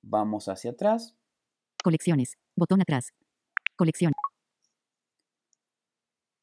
vamos 0.02 0.48
hacia 0.48 0.72
atrás. 0.72 1.16
Colecciones. 1.82 2.36
Botón 2.56 2.82
atrás. 2.82 3.12
Colección. 3.76 4.12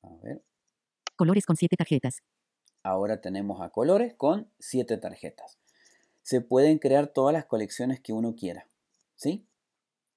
A 0.03 0.15
ver. 0.23 0.43
Colores 1.15 1.45
con 1.45 1.55
7 1.55 1.75
tarjetas. 1.75 2.21
Ahora 2.89 3.21
tenemos 3.21 3.61
a 3.61 3.69
colores 3.69 4.15
con 4.15 4.51
7 4.57 4.97
tarjetas. 4.97 5.59
Se 6.23 6.41
pueden 6.41 6.79
crear 6.79 7.05
todas 7.05 7.31
las 7.31 7.45
colecciones 7.45 7.99
que 7.99 8.13
uno 8.13 8.33
quiera, 8.35 8.67
¿sí? 9.15 9.47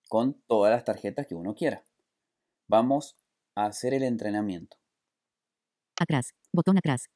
Con 0.09 0.41
todas 0.47 0.73
las 0.73 0.83
tarjetas 0.83 1.26
que 1.26 1.35
uno 1.35 1.55
quiera. 1.55 1.85
Vamos 2.69 3.19
a 3.55 3.67
hacer 3.67 3.93
el 3.93 4.02
entrenamiento. 4.05 4.79
Atrás. 6.00 6.33
Botón 6.50 6.79
atrás. 6.79 7.11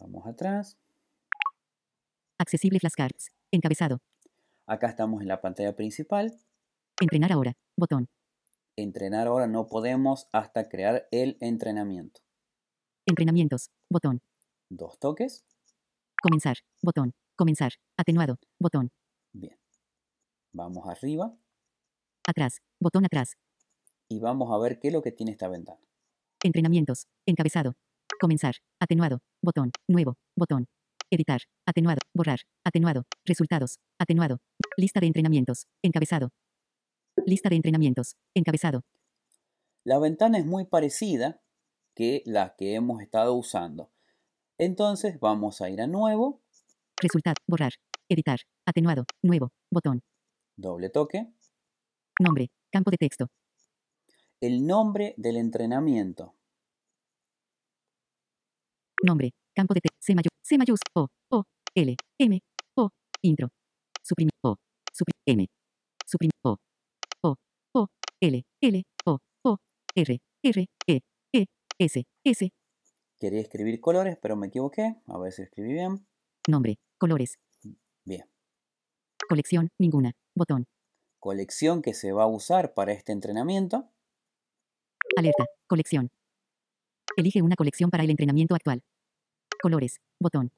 Vamos 0.00 0.26
atrás. 0.26 0.78
Accesible 2.38 2.78
flashcards. 2.80 3.32
Encabezado. 3.50 3.98
Acá 4.66 4.86
estamos 4.86 5.20
en 5.20 5.28
la 5.28 5.42
pantalla 5.42 5.76
principal. 5.76 6.32
Entrenar 7.02 7.32
ahora. 7.32 7.52
Botón. 7.76 8.08
Entrenar 8.76 9.26
ahora 9.26 9.46
no 9.46 9.66
podemos 9.66 10.30
hasta 10.32 10.70
crear 10.70 11.06
el 11.10 11.36
entrenamiento. 11.42 12.22
Entrenamientos. 13.04 13.68
Botón. 13.90 14.22
Dos 14.74 14.98
toques. 14.98 15.44
Comenzar. 16.22 16.56
Botón. 16.82 17.12
Comenzar. 17.36 17.72
Atenuado. 17.98 18.38
Botón. 18.58 18.90
Bien. 19.34 19.58
Vamos 20.54 20.88
arriba 20.88 21.36
Atrás. 22.26 22.62
Botón 22.80 23.04
atrás. 23.04 23.34
y 24.08 24.18
vamos 24.20 24.50
a 24.50 24.58
ver 24.58 24.78
qué 24.78 24.88
es 24.88 24.94
lo 24.94 25.02
que 25.02 25.12
tiene 25.12 25.32
esta 25.32 25.48
ventana. 25.48 25.80
Entrenamientos. 26.42 27.06
Encabezado. 27.26 27.74
Comenzar. 28.18 28.54
Atenuado. 28.80 29.20
Botón. 29.42 29.72
Nuevo. 29.88 30.16
Botón. 30.36 30.66
Editar. 31.10 31.40
Atenuado. 31.66 32.00
Borrar. 32.14 32.40
Atenuado. 32.64 33.04
Resultados. 33.26 33.78
Atenuado. 33.98 34.38
Lista 34.78 35.00
de 35.00 35.06
entrenamientos. 35.08 35.66
Encabezado. 35.82 36.30
Lista 37.26 37.50
de 37.50 37.56
entrenamientos. 37.56 38.16
Encabezado. 38.34 38.82
La 39.84 39.98
ventana 39.98 40.38
es 40.38 40.46
muy 40.46 40.64
parecida 40.64 41.42
que 41.94 42.22
la 42.24 42.54
que 42.56 42.74
hemos 42.74 43.02
estado 43.02 43.34
usando. 43.34 43.90
Entonces 44.64 45.18
vamos 45.18 45.60
a 45.60 45.70
ir 45.70 45.80
a 45.80 45.88
nuevo, 45.88 46.40
Resultado. 47.00 47.34
Borrar. 47.48 47.72
Editar. 48.08 48.38
Atenuado. 48.64 49.04
Nuevo. 49.20 49.50
Botón. 49.72 50.02
doble 50.56 50.88
toque, 50.88 51.26
Nombre. 52.20 52.48
Campo 52.70 52.92
de 52.92 52.96
texto. 52.96 53.26
el 54.40 54.64
nombre 54.64 55.14
del 55.16 55.36
entrenamiento. 55.38 56.34
Nombre. 59.02 59.32
Campo 59.52 59.74
de 59.74 59.80
texto. 59.80 59.98
C 60.00 60.14
mayor. 60.14 60.30
C 60.44 60.56
mayús. 60.58 60.78
O. 60.94 61.08
O. 61.32 61.42
L. 61.74 61.96
M. 62.20 62.40
O. 62.76 62.88
Intro. 63.22 63.48
Suprimir. 64.00 64.30
O. 64.44 64.54
Suprimir. 64.92 65.22
M. 65.26 65.46
Suprimir. 66.06 66.34
O. 66.44 66.56
O. 67.22 67.34
O. 67.74 67.86
L. 68.20 68.44
L. 68.60 68.82
O. 69.06 69.18
O. 69.44 69.56
R. 69.96 70.18
R. 70.44 70.66
E. 70.86 71.00
E. 71.32 71.46
S. 71.80 72.04
S. 72.24 72.52
Quería 73.22 73.40
escribir 73.40 73.80
colores, 73.80 74.18
pero 74.20 74.34
me 74.34 74.48
equivoqué. 74.48 74.96
A 75.06 75.16
ver 75.16 75.30
si 75.30 75.42
escribí 75.42 75.74
bien. 75.74 76.04
Nombre. 76.48 76.80
Colores. 76.98 77.38
Bien. 78.04 78.28
Colección. 79.28 79.68
Ninguna. 79.78 80.10
Botón. 80.34 80.66
Colección 81.20 81.82
que 81.82 81.94
se 81.94 82.10
va 82.10 82.24
a 82.24 82.26
usar 82.26 82.74
para 82.74 82.90
este 82.90 83.12
entrenamiento. 83.12 83.88
Alerta. 85.16 85.44
Colección. 85.68 86.10
Elige 87.16 87.42
una 87.42 87.54
colección 87.54 87.90
para 87.90 88.02
el 88.02 88.10
entrenamiento 88.10 88.56
actual. 88.56 88.82
Colores. 89.62 90.00
Botón. 90.18 90.50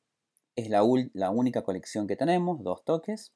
Es 0.57 0.71
la, 0.71 0.81
la 1.13 1.31
única 1.31 1.65
colección 1.65 2.07
que 2.07 2.17
tenemos. 2.17 2.63
Dos 2.63 2.83
toques. 2.83 3.35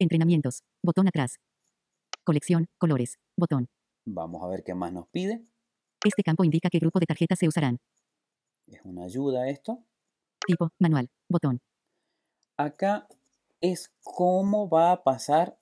Entrenamientos. 0.00 0.64
Botón 0.82 1.06
atrás. 1.06 1.36
Colección. 2.24 2.66
Colores. 2.78 3.20
Botón. 3.36 3.68
Vamos 4.06 4.42
a 4.42 4.48
ver 4.48 4.64
qué 4.64 4.74
más 4.74 4.92
nos 4.92 5.06
pide. 5.06 5.44
Este 6.04 6.22
campo 6.22 6.44
indica 6.44 6.70
qué 6.70 6.78
grupo 6.78 7.00
de 7.00 7.06
tarjetas 7.06 7.38
se 7.38 7.48
usarán. 7.48 7.78
Es 8.66 8.80
una 8.84 9.04
ayuda 9.04 9.48
esto. 9.48 9.84
Tipo. 10.46 10.70
Manual. 10.78 11.10
Botón. 11.28 11.60
Acá 12.56 13.08
es 13.60 13.92
cómo 14.02 14.68
va 14.68 14.92
a 14.92 15.02
pasar 15.02 15.58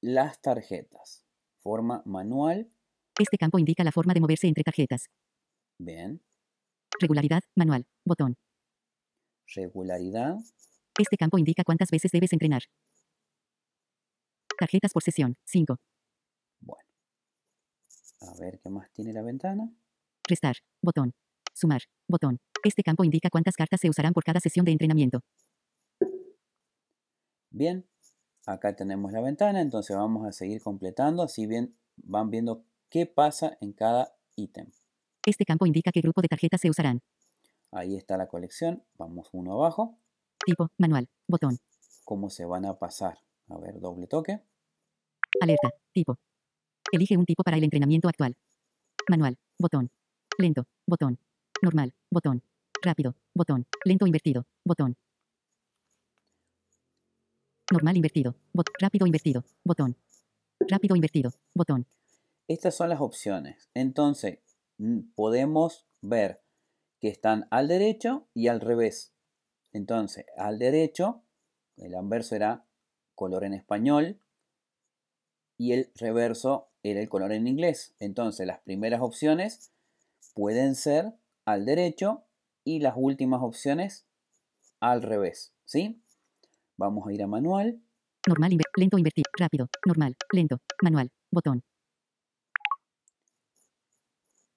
las 0.00 0.40
tarjetas. 0.40 1.24
Forma 1.58 2.02
manual. 2.04 2.70
Este 3.18 3.38
campo 3.38 3.58
indica 3.58 3.84
la 3.84 3.92
forma 3.92 4.14
de 4.14 4.20
moverse 4.20 4.46
entre 4.48 4.64
tarjetas. 4.64 5.10
Bien. 5.78 6.22
Regularidad. 6.98 7.42
Manual. 7.56 7.86
Botón. 8.04 8.36
Regularidad. 9.54 10.36
Este 10.98 11.16
campo 11.16 11.38
indica 11.38 11.64
cuántas 11.64 11.90
veces 11.90 12.10
debes 12.10 12.32
entrenar. 12.32 12.62
Tarjetas 14.58 14.92
por 14.92 15.02
sesión. 15.02 15.36
5. 15.44 15.76
A 18.20 18.34
ver 18.38 18.60
qué 18.60 18.70
más 18.70 18.90
tiene 18.92 19.12
la 19.12 19.22
ventana. 19.22 19.70
Restar. 20.28 20.56
Botón. 20.82 21.12
Sumar. 21.54 21.82
Botón. 22.08 22.38
Este 22.62 22.82
campo 22.82 23.04
indica 23.04 23.30
cuántas 23.30 23.56
cartas 23.56 23.80
se 23.80 23.88
usarán 23.88 24.12
por 24.12 24.24
cada 24.24 24.40
sesión 24.40 24.64
de 24.64 24.72
entrenamiento. 24.72 25.20
Bien. 27.50 27.86
Acá 28.46 28.74
tenemos 28.74 29.12
la 29.12 29.20
ventana, 29.20 29.60
entonces 29.60 29.96
vamos 29.96 30.26
a 30.26 30.32
seguir 30.32 30.62
completando, 30.62 31.22
así 31.22 31.46
bien 31.46 31.76
van 31.96 32.30
viendo 32.30 32.64
qué 32.88 33.06
pasa 33.06 33.56
en 33.60 33.72
cada 33.72 34.16
ítem. 34.34 34.70
Este 35.26 35.44
campo 35.44 35.66
indica 35.66 35.92
qué 35.92 36.00
grupo 36.00 36.22
de 36.22 36.28
tarjetas 36.28 36.60
se 36.60 36.70
usarán. 36.70 37.02
Ahí 37.72 37.94
está 37.96 38.16
la 38.16 38.26
colección. 38.26 38.82
Vamos 38.94 39.28
uno 39.32 39.52
abajo. 39.52 39.98
Tipo. 40.44 40.70
Manual. 40.78 41.08
Botón. 41.28 41.58
¿Cómo 42.04 42.30
se 42.30 42.44
van 42.44 42.64
a 42.64 42.78
pasar? 42.78 43.18
A 43.48 43.58
ver, 43.58 43.78
doble 43.80 44.06
toque. 44.06 44.40
Alerta. 45.40 45.70
Tipo. 45.92 46.18
Elige 46.92 47.16
un 47.16 47.24
tipo 47.24 47.42
para 47.42 47.56
el 47.56 47.64
entrenamiento 47.64 48.08
actual. 48.08 48.36
Manual. 49.08 49.38
Botón. 49.58 49.90
Lento. 50.38 50.66
Botón. 50.86 51.18
Normal. 51.62 51.94
Botón. 52.10 52.42
Rápido. 52.82 53.14
Botón. 53.34 53.66
Lento 53.84 54.06
invertido. 54.06 54.46
Botón. 54.64 54.96
Normal 57.70 57.96
invertido. 57.96 58.34
Bot 58.52 58.68
rápido 58.80 59.06
invertido. 59.06 59.44
Botón. 59.64 59.96
Rápido 60.58 60.96
invertido. 60.96 61.30
Botón. 61.54 61.86
Estas 62.48 62.74
son 62.74 62.88
las 62.88 63.00
opciones. 63.00 63.70
Entonces, 63.74 64.40
podemos 65.14 65.86
ver 66.00 66.42
que 67.00 67.08
están 67.08 67.46
al 67.50 67.68
derecho 67.68 68.28
y 68.34 68.48
al 68.48 68.60
revés. 68.60 69.14
Entonces, 69.72 70.26
al 70.36 70.58
derecho, 70.58 71.22
el 71.76 71.94
anverso 71.94 72.34
era 72.34 72.66
color 73.14 73.44
en 73.44 73.54
español 73.54 74.20
y 75.56 75.72
el 75.72 75.92
reverso 75.94 76.69
era 76.82 77.00
el 77.00 77.08
color 77.08 77.32
en 77.32 77.46
inglés. 77.46 77.94
Entonces, 77.98 78.46
las 78.46 78.60
primeras 78.60 79.00
opciones 79.00 79.72
pueden 80.34 80.74
ser 80.74 81.12
al 81.44 81.64
derecho 81.64 82.24
y 82.64 82.80
las 82.80 82.94
últimas 82.96 83.42
opciones 83.42 84.06
al 84.80 85.02
revés. 85.02 85.52
¿Sí? 85.64 86.02
Vamos 86.76 87.06
a 87.06 87.12
ir 87.12 87.22
a 87.22 87.26
manual. 87.26 87.80
Normal 88.26 88.52
inver 88.52 88.66
lento 88.76 88.98
invertido. 88.98 89.30
Rápido. 89.38 89.68
Normal. 89.86 90.16
Lento. 90.32 90.58
Manual. 90.82 91.10
Botón. 91.30 91.62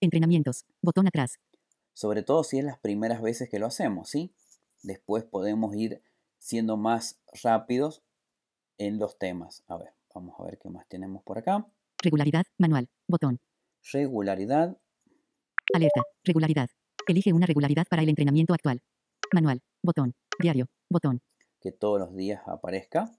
Entrenamientos. 0.02 0.66
Botón 0.82 1.08
atrás. 1.08 1.40
sobre 1.94 2.24
todo 2.24 2.44
si 2.44 2.58
es 2.58 2.66
las 2.66 2.80
primeras 2.80 3.22
veces 3.22 3.50
que 3.50 3.60
lo 3.60 3.68
hacemos, 3.68 4.10
¿sí? 4.10 4.34
Después 4.82 5.24
podemos 5.24 5.76
ir 5.76 6.02
siendo 6.40 6.76
más 6.76 7.20
rápidos 7.44 8.04
en 8.78 9.00
los 9.00 9.18
temas. 9.18 9.64
A 9.68 9.78
ver, 9.78 9.94
vamos 10.14 10.36
a 10.40 10.44
ver 10.44 10.58
qué 10.60 10.70
más 10.70 10.88
tenemos 10.88 11.24
por 11.24 11.38
acá. 11.38 11.66
Regularidad. 12.04 12.46
Manual. 12.60 12.90
Botón. 13.08 13.40
Regularidad, 13.94 14.78
Alerta. 15.74 16.02
Regularidad. 16.26 16.70
Elige 17.08 17.32
una 17.34 17.46
regularidad 17.46 17.86
para 17.90 18.02
el 18.04 18.10
entrenamiento 18.10 18.54
actual. 18.54 18.82
Manual. 19.34 19.62
Botón. 19.82 20.14
Diario. 20.40 20.68
Botón. 20.90 21.22
que 21.62 21.72
todos 21.72 21.98
los 22.00 22.14
días 22.14 22.42
aparezca, 22.46 23.10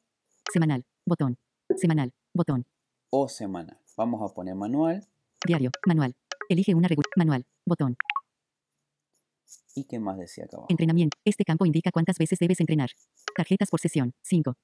Semanal. 0.53 0.85
Botón. 1.07 1.39
Semanal. 1.77 2.13
Botón. 2.35 2.67
o 3.11 3.29
semanal. 3.29 3.79
Vamos 3.97 4.21
a 4.31 4.35
poner 4.35 4.55
manual. 4.55 5.07
Diario. 5.47 5.71
Manual. 5.87 6.15
Elige 6.51 6.75
una 6.75 6.89
regularidad. 6.89 7.17
Manual. 7.17 7.47
Botón. 7.67 7.97
¿Y 9.75 9.85
qué 9.85 9.99
más 9.99 10.19
decía 10.19 10.45
acá 10.45 10.57
abajo? 10.59 10.67
Entrenamiento. 10.71 11.17
Este 11.25 11.45
campo 11.45 11.65
indica 11.65 11.91
cuántas 11.91 12.19
veces 12.19 12.39
debes 12.39 12.61
entrenar. 12.61 12.91
Tarjetas 13.35 13.71
por 13.71 13.81
sesión. 13.81 14.13
5. 14.23 14.55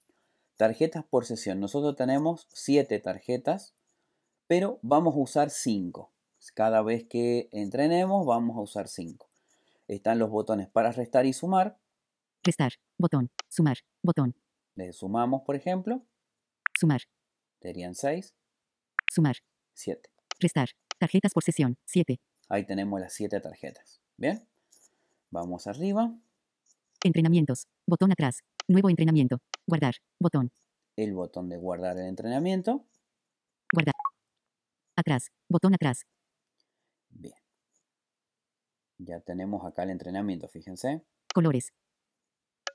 Tarjetas 0.56 1.04
por 1.04 1.24
sesión. 1.24 1.59
Nosotros 1.59 1.96
tenemos 1.96 2.46
7 2.52 2.98
tarjetas, 3.00 3.74
pero 4.50 4.80
vamos 4.82 5.14
a 5.14 5.18
usar 5.18 5.48
5. 5.48 6.10
Cada 6.56 6.82
vez 6.82 7.04
que 7.04 7.48
entrenemos 7.52 8.26
vamos 8.26 8.56
a 8.56 8.60
usar 8.60 8.88
5. 8.88 9.30
Están 9.86 10.18
los 10.18 10.28
botones 10.28 10.66
para 10.66 10.90
restar 10.90 11.24
y 11.24 11.32
sumar. 11.32 11.78
Restar. 12.42 12.72
Botón. 12.98 13.30
Sumar. 13.48 13.76
Botón. 14.02 14.34
Le 14.74 14.92
sumamos, 14.92 15.42
por 15.42 15.54
ejemplo, 15.54 16.02
Sumar. 16.76 17.02
serían 17.60 17.94
6, 17.94 18.34
Sumar. 19.08 19.36
7. 19.74 20.10
Restar. 20.40 20.70
Tarjetas 20.98 21.32
por 21.32 21.44
sesión. 21.44 21.76
7. 21.84 22.18
Ahí 22.48 22.66
tenemos 22.66 23.00
las 23.00 23.12
7 23.12 23.38
tarjetas. 23.38 24.00
Bien. 24.16 24.48
Vamos 25.30 25.68
arriba. 25.68 26.12
Entrenamientos. 27.04 27.68
Botón 27.86 28.10
atrás. 28.10 28.40
Nuevo 28.66 28.90
entrenamiento. 28.90 29.38
Guardar. 29.64 29.94
Botón. 30.18 30.50
El 30.96 31.14
botón 31.14 31.48
de 31.48 31.56
guardar 31.56 31.96
el 31.98 32.06
entrenamiento. 32.06 32.84
Guardar. 33.72 33.94
Atrás. 35.00 35.30
Botón 35.48 35.72
atrás. 35.72 36.04
Bien. 37.08 37.32
Ya 38.98 39.18
tenemos 39.20 39.64
acá 39.64 39.84
el 39.84 39.90
entrenamiento, 39.90 40.46
fíjense. 40.46 41.06
Colores. 41.32 41.72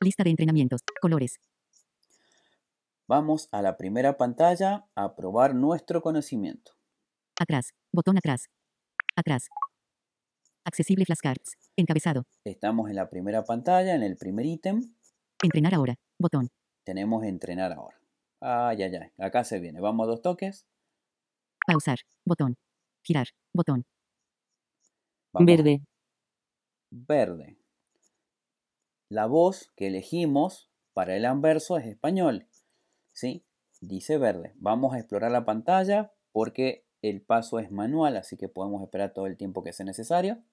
Lista 0.01 0.23
de 0.23 0.31
entrenamientos. 0.31 0.81
Colores. 0.99 1.38
Vamos 3.07 3.47
a 3.51 3.61
la 3.61 3.77
primera 3.77 4.17
pantalla 4.17 4.88
a 4.95 5.15
probar 5.15 5.53
nuestro 5.53 6.01
conocimiento. 6.01 6.71
Atrás. 7.39 7.75
Botón 7.93 8.17
atrás. 8.17 8.47
Atrás. 9.15 9.49
Accesible 10.63 11.05
flashcards. 11.05 11.57
Encabezado. 11.77 12.23
Estamos 12.43 12.89
en 12.89 12.95
la 12.95 13.07
primera 13.07 13.43
pantalla, 13.43 13.93
en 13.93 14.01
el 14.01 14.17
primer 14.17 14.47
ítem. 14.47 14.81
Entrenar 15.43 15.75
ahora. 15.75 15.93
Botón. 16.17 16.49
Tenemos 16.85 17.23
entrenar 17.23 17.71
ahora. 17.71 18.01
Ay, 18.39 18.81
ay, 18.81 18.95
ay. 18.95 19.11
Acá 19.19 19.43
se 19.43 19.59
viene. 19.59 19.79
Vamos 19.79 20.05
a 20.05 20.07
dos 20.07 20.23
toques. 20.23 20.65
Pausar. 21.65 21.99
Botón. 22.25 22.56
Girar. 23.04 23.28
Botón. 23.54 23.86
Vamos. 25.34 25.45
Verde. 25.47 25.82
Verde. 26.91 27.58
La 29.10 29.25
voz 29.25 29.71
que 29.75 29.88
elegimos 29.88 30.69
para 30.93 31.15
el 31.15 31.25
anverso 31.25 31.78
es 31.78 31.86
español. 31.86 32.47
¿Sí? 33.13 33.45
Dice 33.82 34.17
verde. 34.17 34.54
Vamos 34.56 34.93
a 34.93 34.99
explorar 34.99 35.32
la 35.32 35.45
pantalla 35.45 36.13
porque 36.32 36.86
el 37.01 37.21
paso 37.21 37.60
es 37.60 37.71
manual, 37.71 38.17
así 38.17 38.38
que 38.38 38.49
podemos 38.49 38.82
esperar 38.82 39.13
todo 39.13 39.28
el 39.28 39.38
tiempo 39.38 39.63
que 39.63 39.73
sea 39.73 39.86
necesario. 39.86 40.43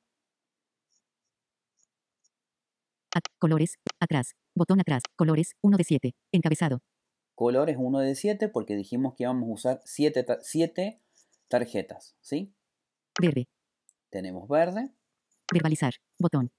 At- 3.14 3.22
colores. 3.38 3.78
Atrás. 4.00 4.34
Botón 4.54 4.80
atrás. 4.80 5.02
Colores. 5.16 5.52
1 5.62 5.76
de 5.76 5.84
7. 5.84 6.14
Encabezado. 6.32 6.80
Color 7.34 7.70
es 7.70 7.76
1 7.78 7.98
de 8.00 8.14
7 8.14 8.48
porque 8.48 8.76
dijimos 8.76 9.14
que 9.14 9.24
íbamos 9.24 9.48
a 9.48 9.52
usar 9.52 9.80
7 9.84 11.01
tarjetas, 11.52 12.16
¿sí? 12.22 12.50
Verde. 13.20 13.46
Tenemos 14.08 14.48
verde. 14.48 14.90
Verbalizar. 15.52 15.92
Botón. 16.18 16.50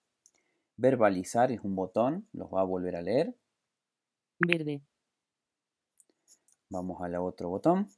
Verbalizar 0.78 1.52
es 1.52 1.62
un 1.62 1.76
botón, 1.76 2.30
los 2.32 2.54
va 2.54 2.62
a 2.62 2.64
volver 2.64 2.96
a 2.96 3.02
leer. 3.02 3.36
Verde. 4.38 4.84
Vamos 6.70 7.02
al 7.02 7.16
otro 7.16 7.50
botón. 7.50 7.90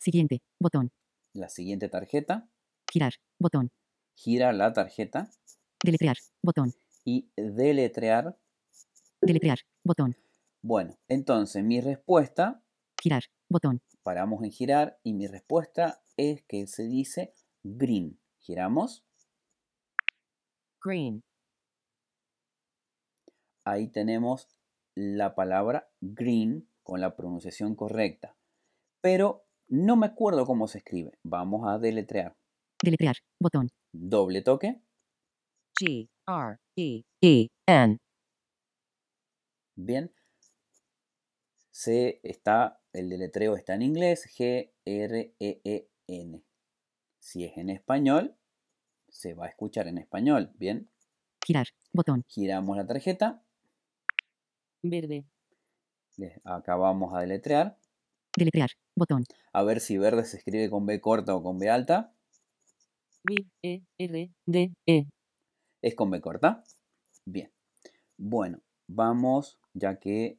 Siguiente. 0.00 0.40
Botón. 0.60 0.92
La 1.32 1.48
siguiente 1.48 1.88
tarjeta. 1.88 2.48
Girar. 2.92 3.14
Botón. 3.40 3.72
Gira 4.14 4.52
la 4.52 4.72
tarjeta. 4.72 5.28
Deletrear. 5.82 6.18
Botón. 6.40 6.72
Y 7.04 7.32
deletrear. 7.36 8.38
Deletrear. 9.20 9.58
Botón. 9.82 10.14
Bueno, 10.62 10.96
entonces 11.08 11.64
mi 11.64 11.80
respuesta, 11.80 12.62
Girar. 13.02 13.24
Botón. 13.48 13.82
paramos 14.04 14.44
en 14.44 14.52
girar 14.52 15.00
y 15.02 15.14
mi 15.14 15.26
respuesta 15.26 16.00
es 16.18 16.42
que 16.42 16.66
se 16.66 16.82
dice 16.82 17.32
green. 17.62 18.20
Giramos. 18.40 19.06
Green. 20.84 21.22
Ahí 23.64 23.88
tenemos 23.88 24.48
la 24.94 25.34
palabra 25.34 25.90
green 26.00 26.68
con 26.82 27.00
la 27.00 27.16
pronunciación 27.16 27.74
correcta. 27.74 28.36
Pero 29.00 29.46
no 29.68 29.96
me 29.96 30.06
acuerdo 30.06 30.44
cómo 30.44 30.66
se 30.66 30.78
escribe. 30.78 31.18
Vamos 31.22 31.66
a 31.66 31.78
deletrear. 31.78 32.36
Deletrear. 32.82 33.16
Botón. 33.40 33.68
Doble 33.92 34.42
toque. 34.42 34.82
G 35.80 36.08
R 36.26 36.58
E 36.76 37.02
E 37.22 37.48
N. 37.66 37.98
Bien. 39.76 40.12
Se 41.70 42.20
está, 42.24 42.82
el 42.92 43.08
deletreo 43.08 43.54
está 43.54 43.74
en 43.74 43.82
inglés. 43.82 44.24
G-R-E-E-N. 46.08 46.42
Si 47.20 47.44
es 47.44 47.56
en 47.56 47.70
español, 47.70 48.34
se 49.08 49.34
va 49.34 49.46
a 49.46 49.48
escuchar 49.48 49.86
en 49.86 49.98
español. 49.98 50.52
Bien. 50.58 50.88
Girar. 51.44 51.68
Botón. 51.92 52.24
Giramos 52.28 52.76
la 52.76 52.86
tarjeta. 52.86 53.42
Verde. 54.82 55.24
Acá 56.44 56.76
vamos 56.76 57.14
a 57.14 57.20
deletrear. 57.20 57.78
Deletrear. 58.36 58.70
Botón. 58.96 59.24
A 59.52 59.62
ver 59.62 59.80
si 59.80 59.98
verde 59.98 60.24
se 60.24 60.38
escribe 60.38 60.70
con 60.70 60.86
B 60.86 61.00
corta 61.00 61.34
o 61.34 61.42
con 61.42 61.58
B 61.58 61.68
alta. 61.68 62.12
V 63.24 63.46
E 63.62 63.82
R 63.98 64.30
D 64.46 64.72
E. 64.86 65.06
¿Es 65.82 65.94
con 65.94 66.10
B 66.10 66.20
corta? 66.20 66.64
Bien. 67.24 67.52
Bueno, 68.16 68.60
vamos, 68.88 69.58
ya 69.74 69.98
que 69.98 70.38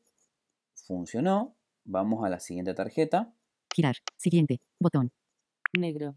funcionó, 0.75 1.55
vamos 1.85 2.25
a 2.25 2.29
la 2.29 2.39
siguiente 2.39 2.73
tarjeta. 2.73 3.33
Girar. 3.73 3.95
Siguiente. 4.17 4.59
Botón. 4.79 5.11
Negro. 5.73 6.15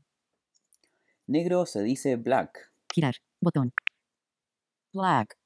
Negro 1.26 1.66
se 1.66 1.82
dice 1.82 2.16
black. 2.16 2.72
Girar. 2.94 3.14
Botón. 3.40 3.72
Black. 4.92 5.36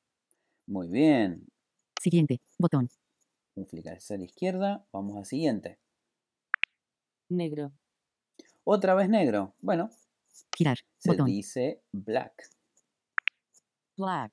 Muy 0.66 0.88
bien. 0.88 1.46
Siguiente. 2.00 2.40
Botón. 2.58 2.88
Un 3.54 3.66
flick 3.66 3.86
hacia 3.88 4.16
la 4.18 4.24
izquierda. 4.24 4.86
Vamos 4.92 5.16
al 5.16 5.24
siguiente. 5.26 5.78
Negro. 7.28 7.72
Otra 8.64 8.94
vez 8.94 9.08
negro. 9.08 9.54
Bueno, 9.60 9.90
Girar. 10.56 10.78
se 10.98 11.10
Botón. 11.10 11.26
dice 11.26 11.82
black. 11.92 12.48
Black. 13.96 14.32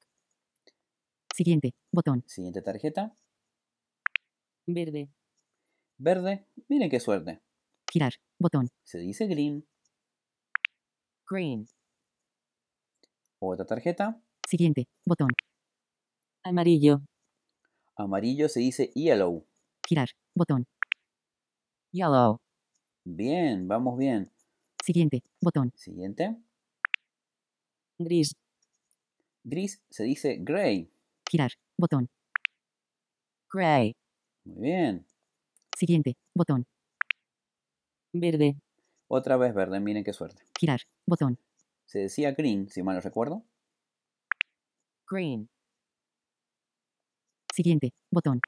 Siguiente. 1.35 1.73
Botón. 1.91 2.23
Siguiente 2.27 2.61
tarjeta. 2.61 3.15
Verde. 4.67 5.09
Verde. 5.97 6.45
Miren 6.67 6.89
qué 6.89 6.99
suerte. 6.99 7.41
Girar. 7.91 8.13
Botón. 8.43 8.67
Se 8.83 8.97
dice 8.99 9.25
green. 9.25 9.65
Green. 11.25 11.65
Otra 13.39 13.65
tarjeta. 13.65 14.21
Siguiente. 14.45 14.89
Botón. 15.05 15.29
Amarillo. 16.43 16.99
Amarillo 17.95 18.49
se 18.49 18.59
dice 18.59 18.91
yellow. 18.95 19.47
Girar. 19.87 20.09
Botón. 20.35 20.65
Yellow. 21.93 22.41
Bien, 23.05 23.65
vamos 23.65 23.97
bien. 23.97 24.29
Siguiente. 24.83 25.23
Botón. 25.41 25.71
Siguiente. 25.77 26.35
Gris. 27.97 28.35
Gris 29.45 29.81
se 29.89 30.03
dice 30.03 30.35
gray. 30.41 30.91
Girar. 31.31 31.51
Botón. 31.77 32.09
Gray. 33.49 33.95
Muy 34.43 34.63
bien. 34.63 35.07
Siguiente. 35.77 36.17
Botón. 36.35 36.65
Verde. 38.13 38.61
Otra 39.07 39.37
vez 39.37 39.55
verde, 39.55 39.79
miren 39.79 40.03
qué 40.03 40.13
suerte. 40.13 40.43
Girar. 40.59 40.81
Botón. 41.07 41.39
Se 41.85 41.99
decía 41.99 42.31
green, 42.31 42.69
si 42.69 42.83
mal 42.83 42.95
no 42.95 43.01
recuerdo. 43.01 43.43
Green. 45.09 45.49
Siguiente. 47.51 47.93
Botón. 48.11 48.39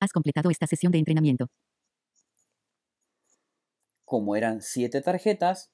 Has 0.00 0.12
completado 0.12 0.50
esta 0.50 0.66
sesión 0.66 0.90
de 0.90 0.98
entrenamiento. 0.98 1.46
Como 4.04 4.34
eran 4.36 4.60
7 4.60 5.00
tarjetas, 5.00 5.72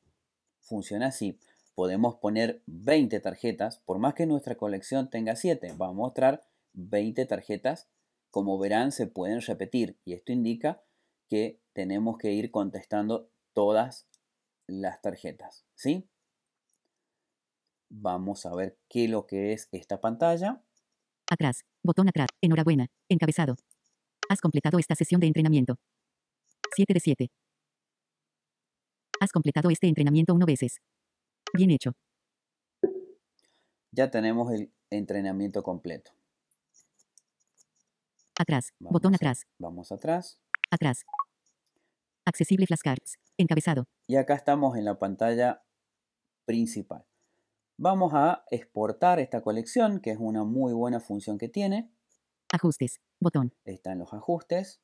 funciona 0.61 1.07
así. 1.07 1.39
Podemos 1.75 2.17
poner 2.17 2.63
20 2.67 3.19
tarjetas, 3.21 3.79
por 3.79 3.99
más 3.99 4.13
que 4.15 4.27
nuestra 4.27 4.57
colección 4.57 5.09
tenga 5.09 5.37
7, 5.37 5.75
va 5.81 5.89
a 5.89 5.93
mostrar 5.93 6.43
20 6.75 7.25
tarjetas. 7.25 7.89
Como 8.31 8.59
verán, 8.59 8.93
se 8.93 9.07
pueden 9.07 9.41
repetir 9.41 9.99
y 10.05 10.13
esto 10.13 10.33
indica 10.33 10.83
que 11.33 11.59
tenemos 11.73 12.19
que 12.19 12.31
ir 12.31 12.51
contestando 12.51 13.33
todas 13.55 14.07
las 14.67 15.01
tarjetas, 15.01 15.65
¿sí? 15.75 16.07
Vamos 17.89 18.45
a 18.45 18.55
ver 18.55 18.79
qué 18.87 19.05
es 19.05 19.11
lo 19.11 19.27
que 19.27 19.55
es 19.55 19.71
esta 19.73 19.99
pantalla. 19.99 20.63
Atrás. 21.31 21.65
Botón 21.83 22.11
atrás. 22.11 22.29
Enhorabuena. 22.43 22.89
Encabezado. 23.09 23.57
Has 24.29 24.43
completado 24.43 24.79
esta 24.79 24.95
sesión 24.95 25.23
de 25.23 25.27
entrenamiento. 25.29 25.77
7 26.77 26.93
de 26.93 27.01
7. 27.01 27.31
Has 29.19 29.33
completado 29.33 29.71
este 29.71 29.87
entrenamiento 29.89 30.35
uno 30.35 30.45
veces. 30.45 30.83
Bien 31.55 31.71
hecho. 31.71 31.93
Ya 33.91 34.11
tenemos 34.11 34.53
el 34.53 34.71
entrenamiento 34.91 35.63
completo. 35.63 36.11
Atrás. 38.39 38.75
Vamos 38.79 38.93
Botón 38.93 39.15
atrás. 39.15 39.47
Vamos 39.59 39.91
atrás. 39.93 40.39
Atrás. 40.71 41.07
Accesible 42.25 42.67
flashcards. 42.67 43.19
Encabezado. 43.37 43.87
Y 44.07 44.17
acá 44.17 44.35
estamos 44.35 44.77
en 44.77 44.85
la 44.85 44.99
pantalla 44.99 45.65
principal. 46.45 47.05
Vamos 47.77 48.13
a 48.15 48.45
exportar 48.51 49.19
esta 49.19 49.41
colección, 49.41 50.01
que 50.01 50.11
es 50.11 50.19
una 50.21 50.45
muy 50.45 50.73
buena 50.73 51.01
función 51.01 51.39
que 51.39 51.49
tiene. 51.49 51.91
Ajustes. 52.53 53.01
Botón. 53.19 53.55
Está 53.65 53.93
en 53.93 53.99
los 53.99 54.13
ajustes. 54.13 54.81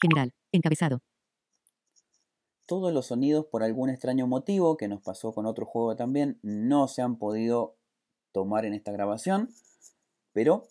General. 0.00 0.34
Encabezado. 0.52 1.00
Todos 2.66 2.92
los 2.92 3.06
sonidos, 3.06 3.46
por 3.46 3.62
algún 3.62 3.88
extraño 3.88 4.26
motivo, 4.26 4.76
que 4.76 4.88
nos 4.88 5.00
pasó 5.00 5.32
con 5.32 5.46
otro 5.46 5.64
juego 5.64 5.96
también, 5.96 6.38
no 6.42 6.86
se 6.86 7.00
han 7.00 7.16
podido 7.16 7.78
tomar 8.32 8.66
en 8.66 8.74
esta 8.74 8.92
grabación, 8.92 9.48
pero 10.32 10.68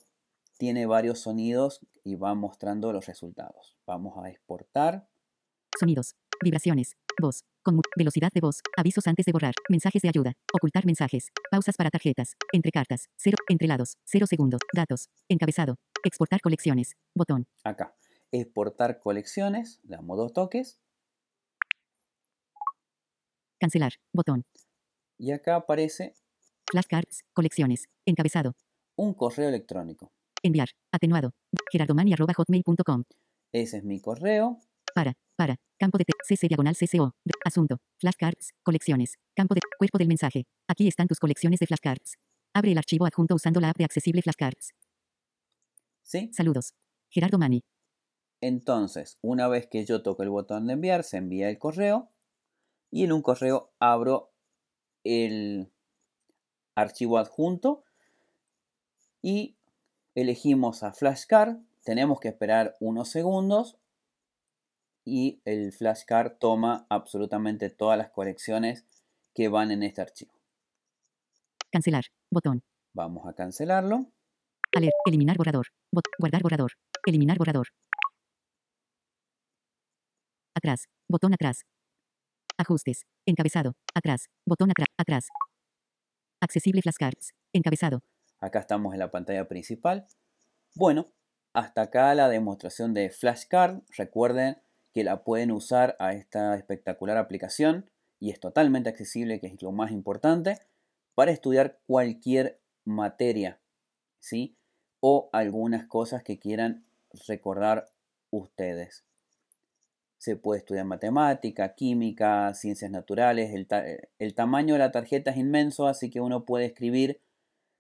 tiene 0.58 0.86
varios 0.86 1.22
sonidos 1.22 1.80
y 2.04 2.16
va 2.16 2.36
mostrando 2.36 2.94
los 2.94 3.08
resultados. 3.08 3.78
Vamos 3.88 4.24
a 4.24 4.30
exportar. 4.30 5.08
Sonidos. 5.80 6.16
Vibraciones. 6.44 6.96
Voz. 7.22 7.44
Con 7.64 7.82
velocidad 7.96 8.30
de 8.34 8.42
voz. 8.42 8.62
Avisos 8.78 9.08
antes 9.08 9.26
de 9.26 9.32
borrar. 9.32 9.54
Mensajes 9.70 10.02
de 10.02 10.10
ayuda. 10.10 10.34
Ocultar 10.54 10.86
mensajes. 10.86 11.30
Pausas 11.52 11.76
para 11.76 11.90
tarjetas. 11.90 12.36
Entre 12.54 12.72
cartas. 12.72 13.10
Cero. 13.18 13.38
Entre 13.50 13.68
lados. 13.68 13.98
Cero 14.06 14.26
segundos. 14.28 14.62
Datos. 14.74 15.10
Encabezado. 15.30 15.76
Exportar 16.04 16.42
colecciones. 16.42 16.96
Botón. 17.16 17.48
Acá. 17.64 17.96
Exportar 18.32 19.00
colecciones. 19.00 19.80
Le 19.84 19.96
damos 19.98 20.18
dos 20.18 20.34
toques. 20.34 20.80
Cancelar. 23.60 23.94
Botón. 24.14 24.46
Y 25.18 25.32
acá 25.32 25.56
aparece 25.56 26.14
Flashcards. 26.72 27.24
Colecciones. 27.34 27.86
Encabezado. 28.06 28.54
un 28.96 29.14
correo 29.14 29.50
electrónico. 29.50 30.12
Enviar. 30.44 30.70
Atenuado. 30.92 31.32
gerardomani.hotmail.com. 31.72 33.04
Ese 33.52 33.78
es 33.78 33.84
mi 33.84 34.00
correo. 34.02 34.60
Para. 34.94 35.14
Para. 35.38 35.58
Campo 35.80 35.98
de 36.00 36.06
CC 36.28 36.48
diagonal 36.48 36.76
CCO. 36.76 37.14
De- 37.24 37.34
Asunto. 37.46 37.78
Flashcards. 38.00 38.54
Colecciones. 38.64 39.14
Campo 39.36 39.54
de 39.54 39.62
cuerpo 39.78 39.98
del 40.00 40.08
mensaje. 40.08 40.46
Aquí 40.68 40.88
están 40.88 41.08
tus 41.08 41.20
colecciones 41.20 41.60
de 41.60 41.68
flashcards. 41.68 42.16
Abre 42.56 42.72
el 42.72 42.78
archivo 42.78 43.06
adjunto 43.06 43.36
usando 43.36 43.60
la 43.60 43.70
app 43.70 43.78
de 43.78 43.86
accesible 43.86 44.22
flashcards. 44.24 44.72
¿Sí? 46.04 46.32
Saludos. 46.34 46.74
Gerardo 47.10 47.38
Mani. 47.38 47.64
Entonces, 48.42 49.18
una 49.22 49.48
vez 49.48 49.68
que 49.68 49.86
yo 49.86 50.02
toco 50.02 50.24
el 50.24 50.30
botón 50.30 50.68
de 50.68 50.74
enviar, 50.74 51.04
se 51.04 51.18
envía 51.18 51.50
el 51.50 51.58
correo 51.60 52.12
y 52.92 53.04
en 53.04 53.12
un 53.12 53.22
correo 53.22 53.74
abro 53.80 54.34
el 55.04 55.72
archivo 56.76 57.18
adjunto 57.18 57.84
y 59.22 59.58
elegimos 60.16 60.84
a 60.84 60.94
flashcard, 60.94 61.58
tenemos 61.84 62.20
que 62.20 62.28
esperar 62.30 62.76
unos 62.80 63.10
segundos 63.10 63.78
y 65.08 65.42
el 65.46 65.72
flashcard 65.72 66.34
toma 66.38 66.86
absolutamente 66.90 67.70
todas 67.70 67.98
las 67.98 68.10
colecciones 68.10 68.86
que 69.34 69.48
van 69.48 69.72
en 69.72 69.84
este 69.84 70.02
archivo. 70.02 70.34
Cancelar. 71.72 72.04
Botón. 72.30 72.62
Vamos 72.94 73.26
a 73.26 73.34
cancelarlo. 73.34 74.12
Alert. 74.76 74.94
Eliminar 75.06 75.38
borrador. 75.38 75.68
guardar 76.20 76.42
borrador. 76.44 76.72
Eliminar 77.06 77.38
borrador. 77.38 77.68
Atrás. 80.54 80.90
Botón 81.10 81.34
atrás. 81.34 81.62
Ajustes. 82.58 83.06
Encabezado. 83.26 83.76
Atrás. 83.96 84.26
Botón 84.46 84.72
atrás. 84.72 84.88
Atrás. 84.98 85.28
Accesible 86.42 86.82
flashcards. 86.82 87.34
Encabezado. 87.54 88.02
Acá 88.42 88.60
estamos 88.60 88.94
en 88.94 89.00
la 89.00 89.10
pantalla 89.10 89.48
principal. 89.48 90.06
Bueno, 90.76 91.14
hasta 91.54 91.84
acá 91.84 92.14
la 92.14 92.28
demostración 92.28 92.94
de 92.94 93.10
flashcard. 93.10 93.82
Recuerden 93.96 94.62
que 94.94 95.04
la 95.04 95.24
pueden 95.24 95.52
usar 95.52 95.96
a 96.00 96.14
esta 96.14 96.56
espectacular 96.56 97.18
aplicación 97.18 97.90
y 98.20 98.32
es 98.32 98.40
totalmente 98.40 98.90
accesible, 98.90 99.40
que 99.40 99.48
es 99.48 99.62
lo 99.62 99.72
más 99.72 99.92
importante, 99.92 100.60
para 101.14 101.32
estudiar 101.32 101.80
cualquier 101.88 102.60
materia, 102.84 103.60
¿sí? 104.20 104.56
O 105.00 105.30
algunas 105.34 105.88
cosas 105.88 106.24
que 106.24 106.40
quieran 106.40 106.86
recordar 107.28 107.90
ustedes. 108.32 109.04
Se 110.18 110.36
puede 110.36 110.60
estudiar 110.60 110.86
matemática, 110.86 111.76
química, 111.76 112.54
ciencias 112.54 112.90
naturales. 112.90 113.54
El, 113.54 113.68
el, 114.18 114.34
tamaño 114.34 114.74
de 114.74 114.80
la 114.80 114.92
tarjeta 114.92 115.32
es 115.32 115.38
inmenso, 115.38 115.88
así 115.88 116.10
que 116.10 116.22
uno 116.22 116.44
puede 116.44 116.66
escribir 116.66 117.22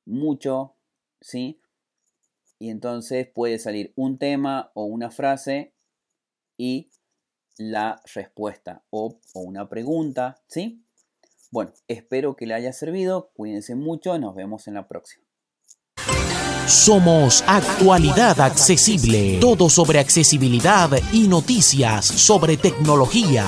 mucho, 0.05 0.75
¿sí? 1.19 1.59
Y 2.59 2.69
entonces 2.69 3.27
puede 3.27 3.59
salir 3.59 3.93
un 3.95 4.17
tema 4.17 4.71
o 4.73 4.85
una 4.85 5.09
frase 5.09 5.73
y 6.57 6.89
la 7.57 8.01
respuesta 8.13 8.83
o, 8.89 9.19
una 9.33 9.67
pregunta, 9.67 10.37
¿sí? 10.47 10.83
Bueno, 11.51 11.71
espero 11.87 12.35
que 12.35 12.45
le 12.45 12.53
haya 12.53 12.73
servido, 12.73 13.31
cuídense 13.33 13.75
mucho, 13.75 14.17
nos 14.19 14.35
vemos 14.35 14.67
en 14.67 14.75
la 14.75 14.87
próxima. 14.87 15.23
Somos 16.67 17.43
Actualidad 17.47 18.41
Accesible, 18.41 19.37
todo 19.39 19.69
sobre 19.69 19.99
accesibilidad 19.99 20.89
y 21.13 21.29
noticias 21.29 22.05
sobre 22.05 22.57
tecnología. 22.57 23.45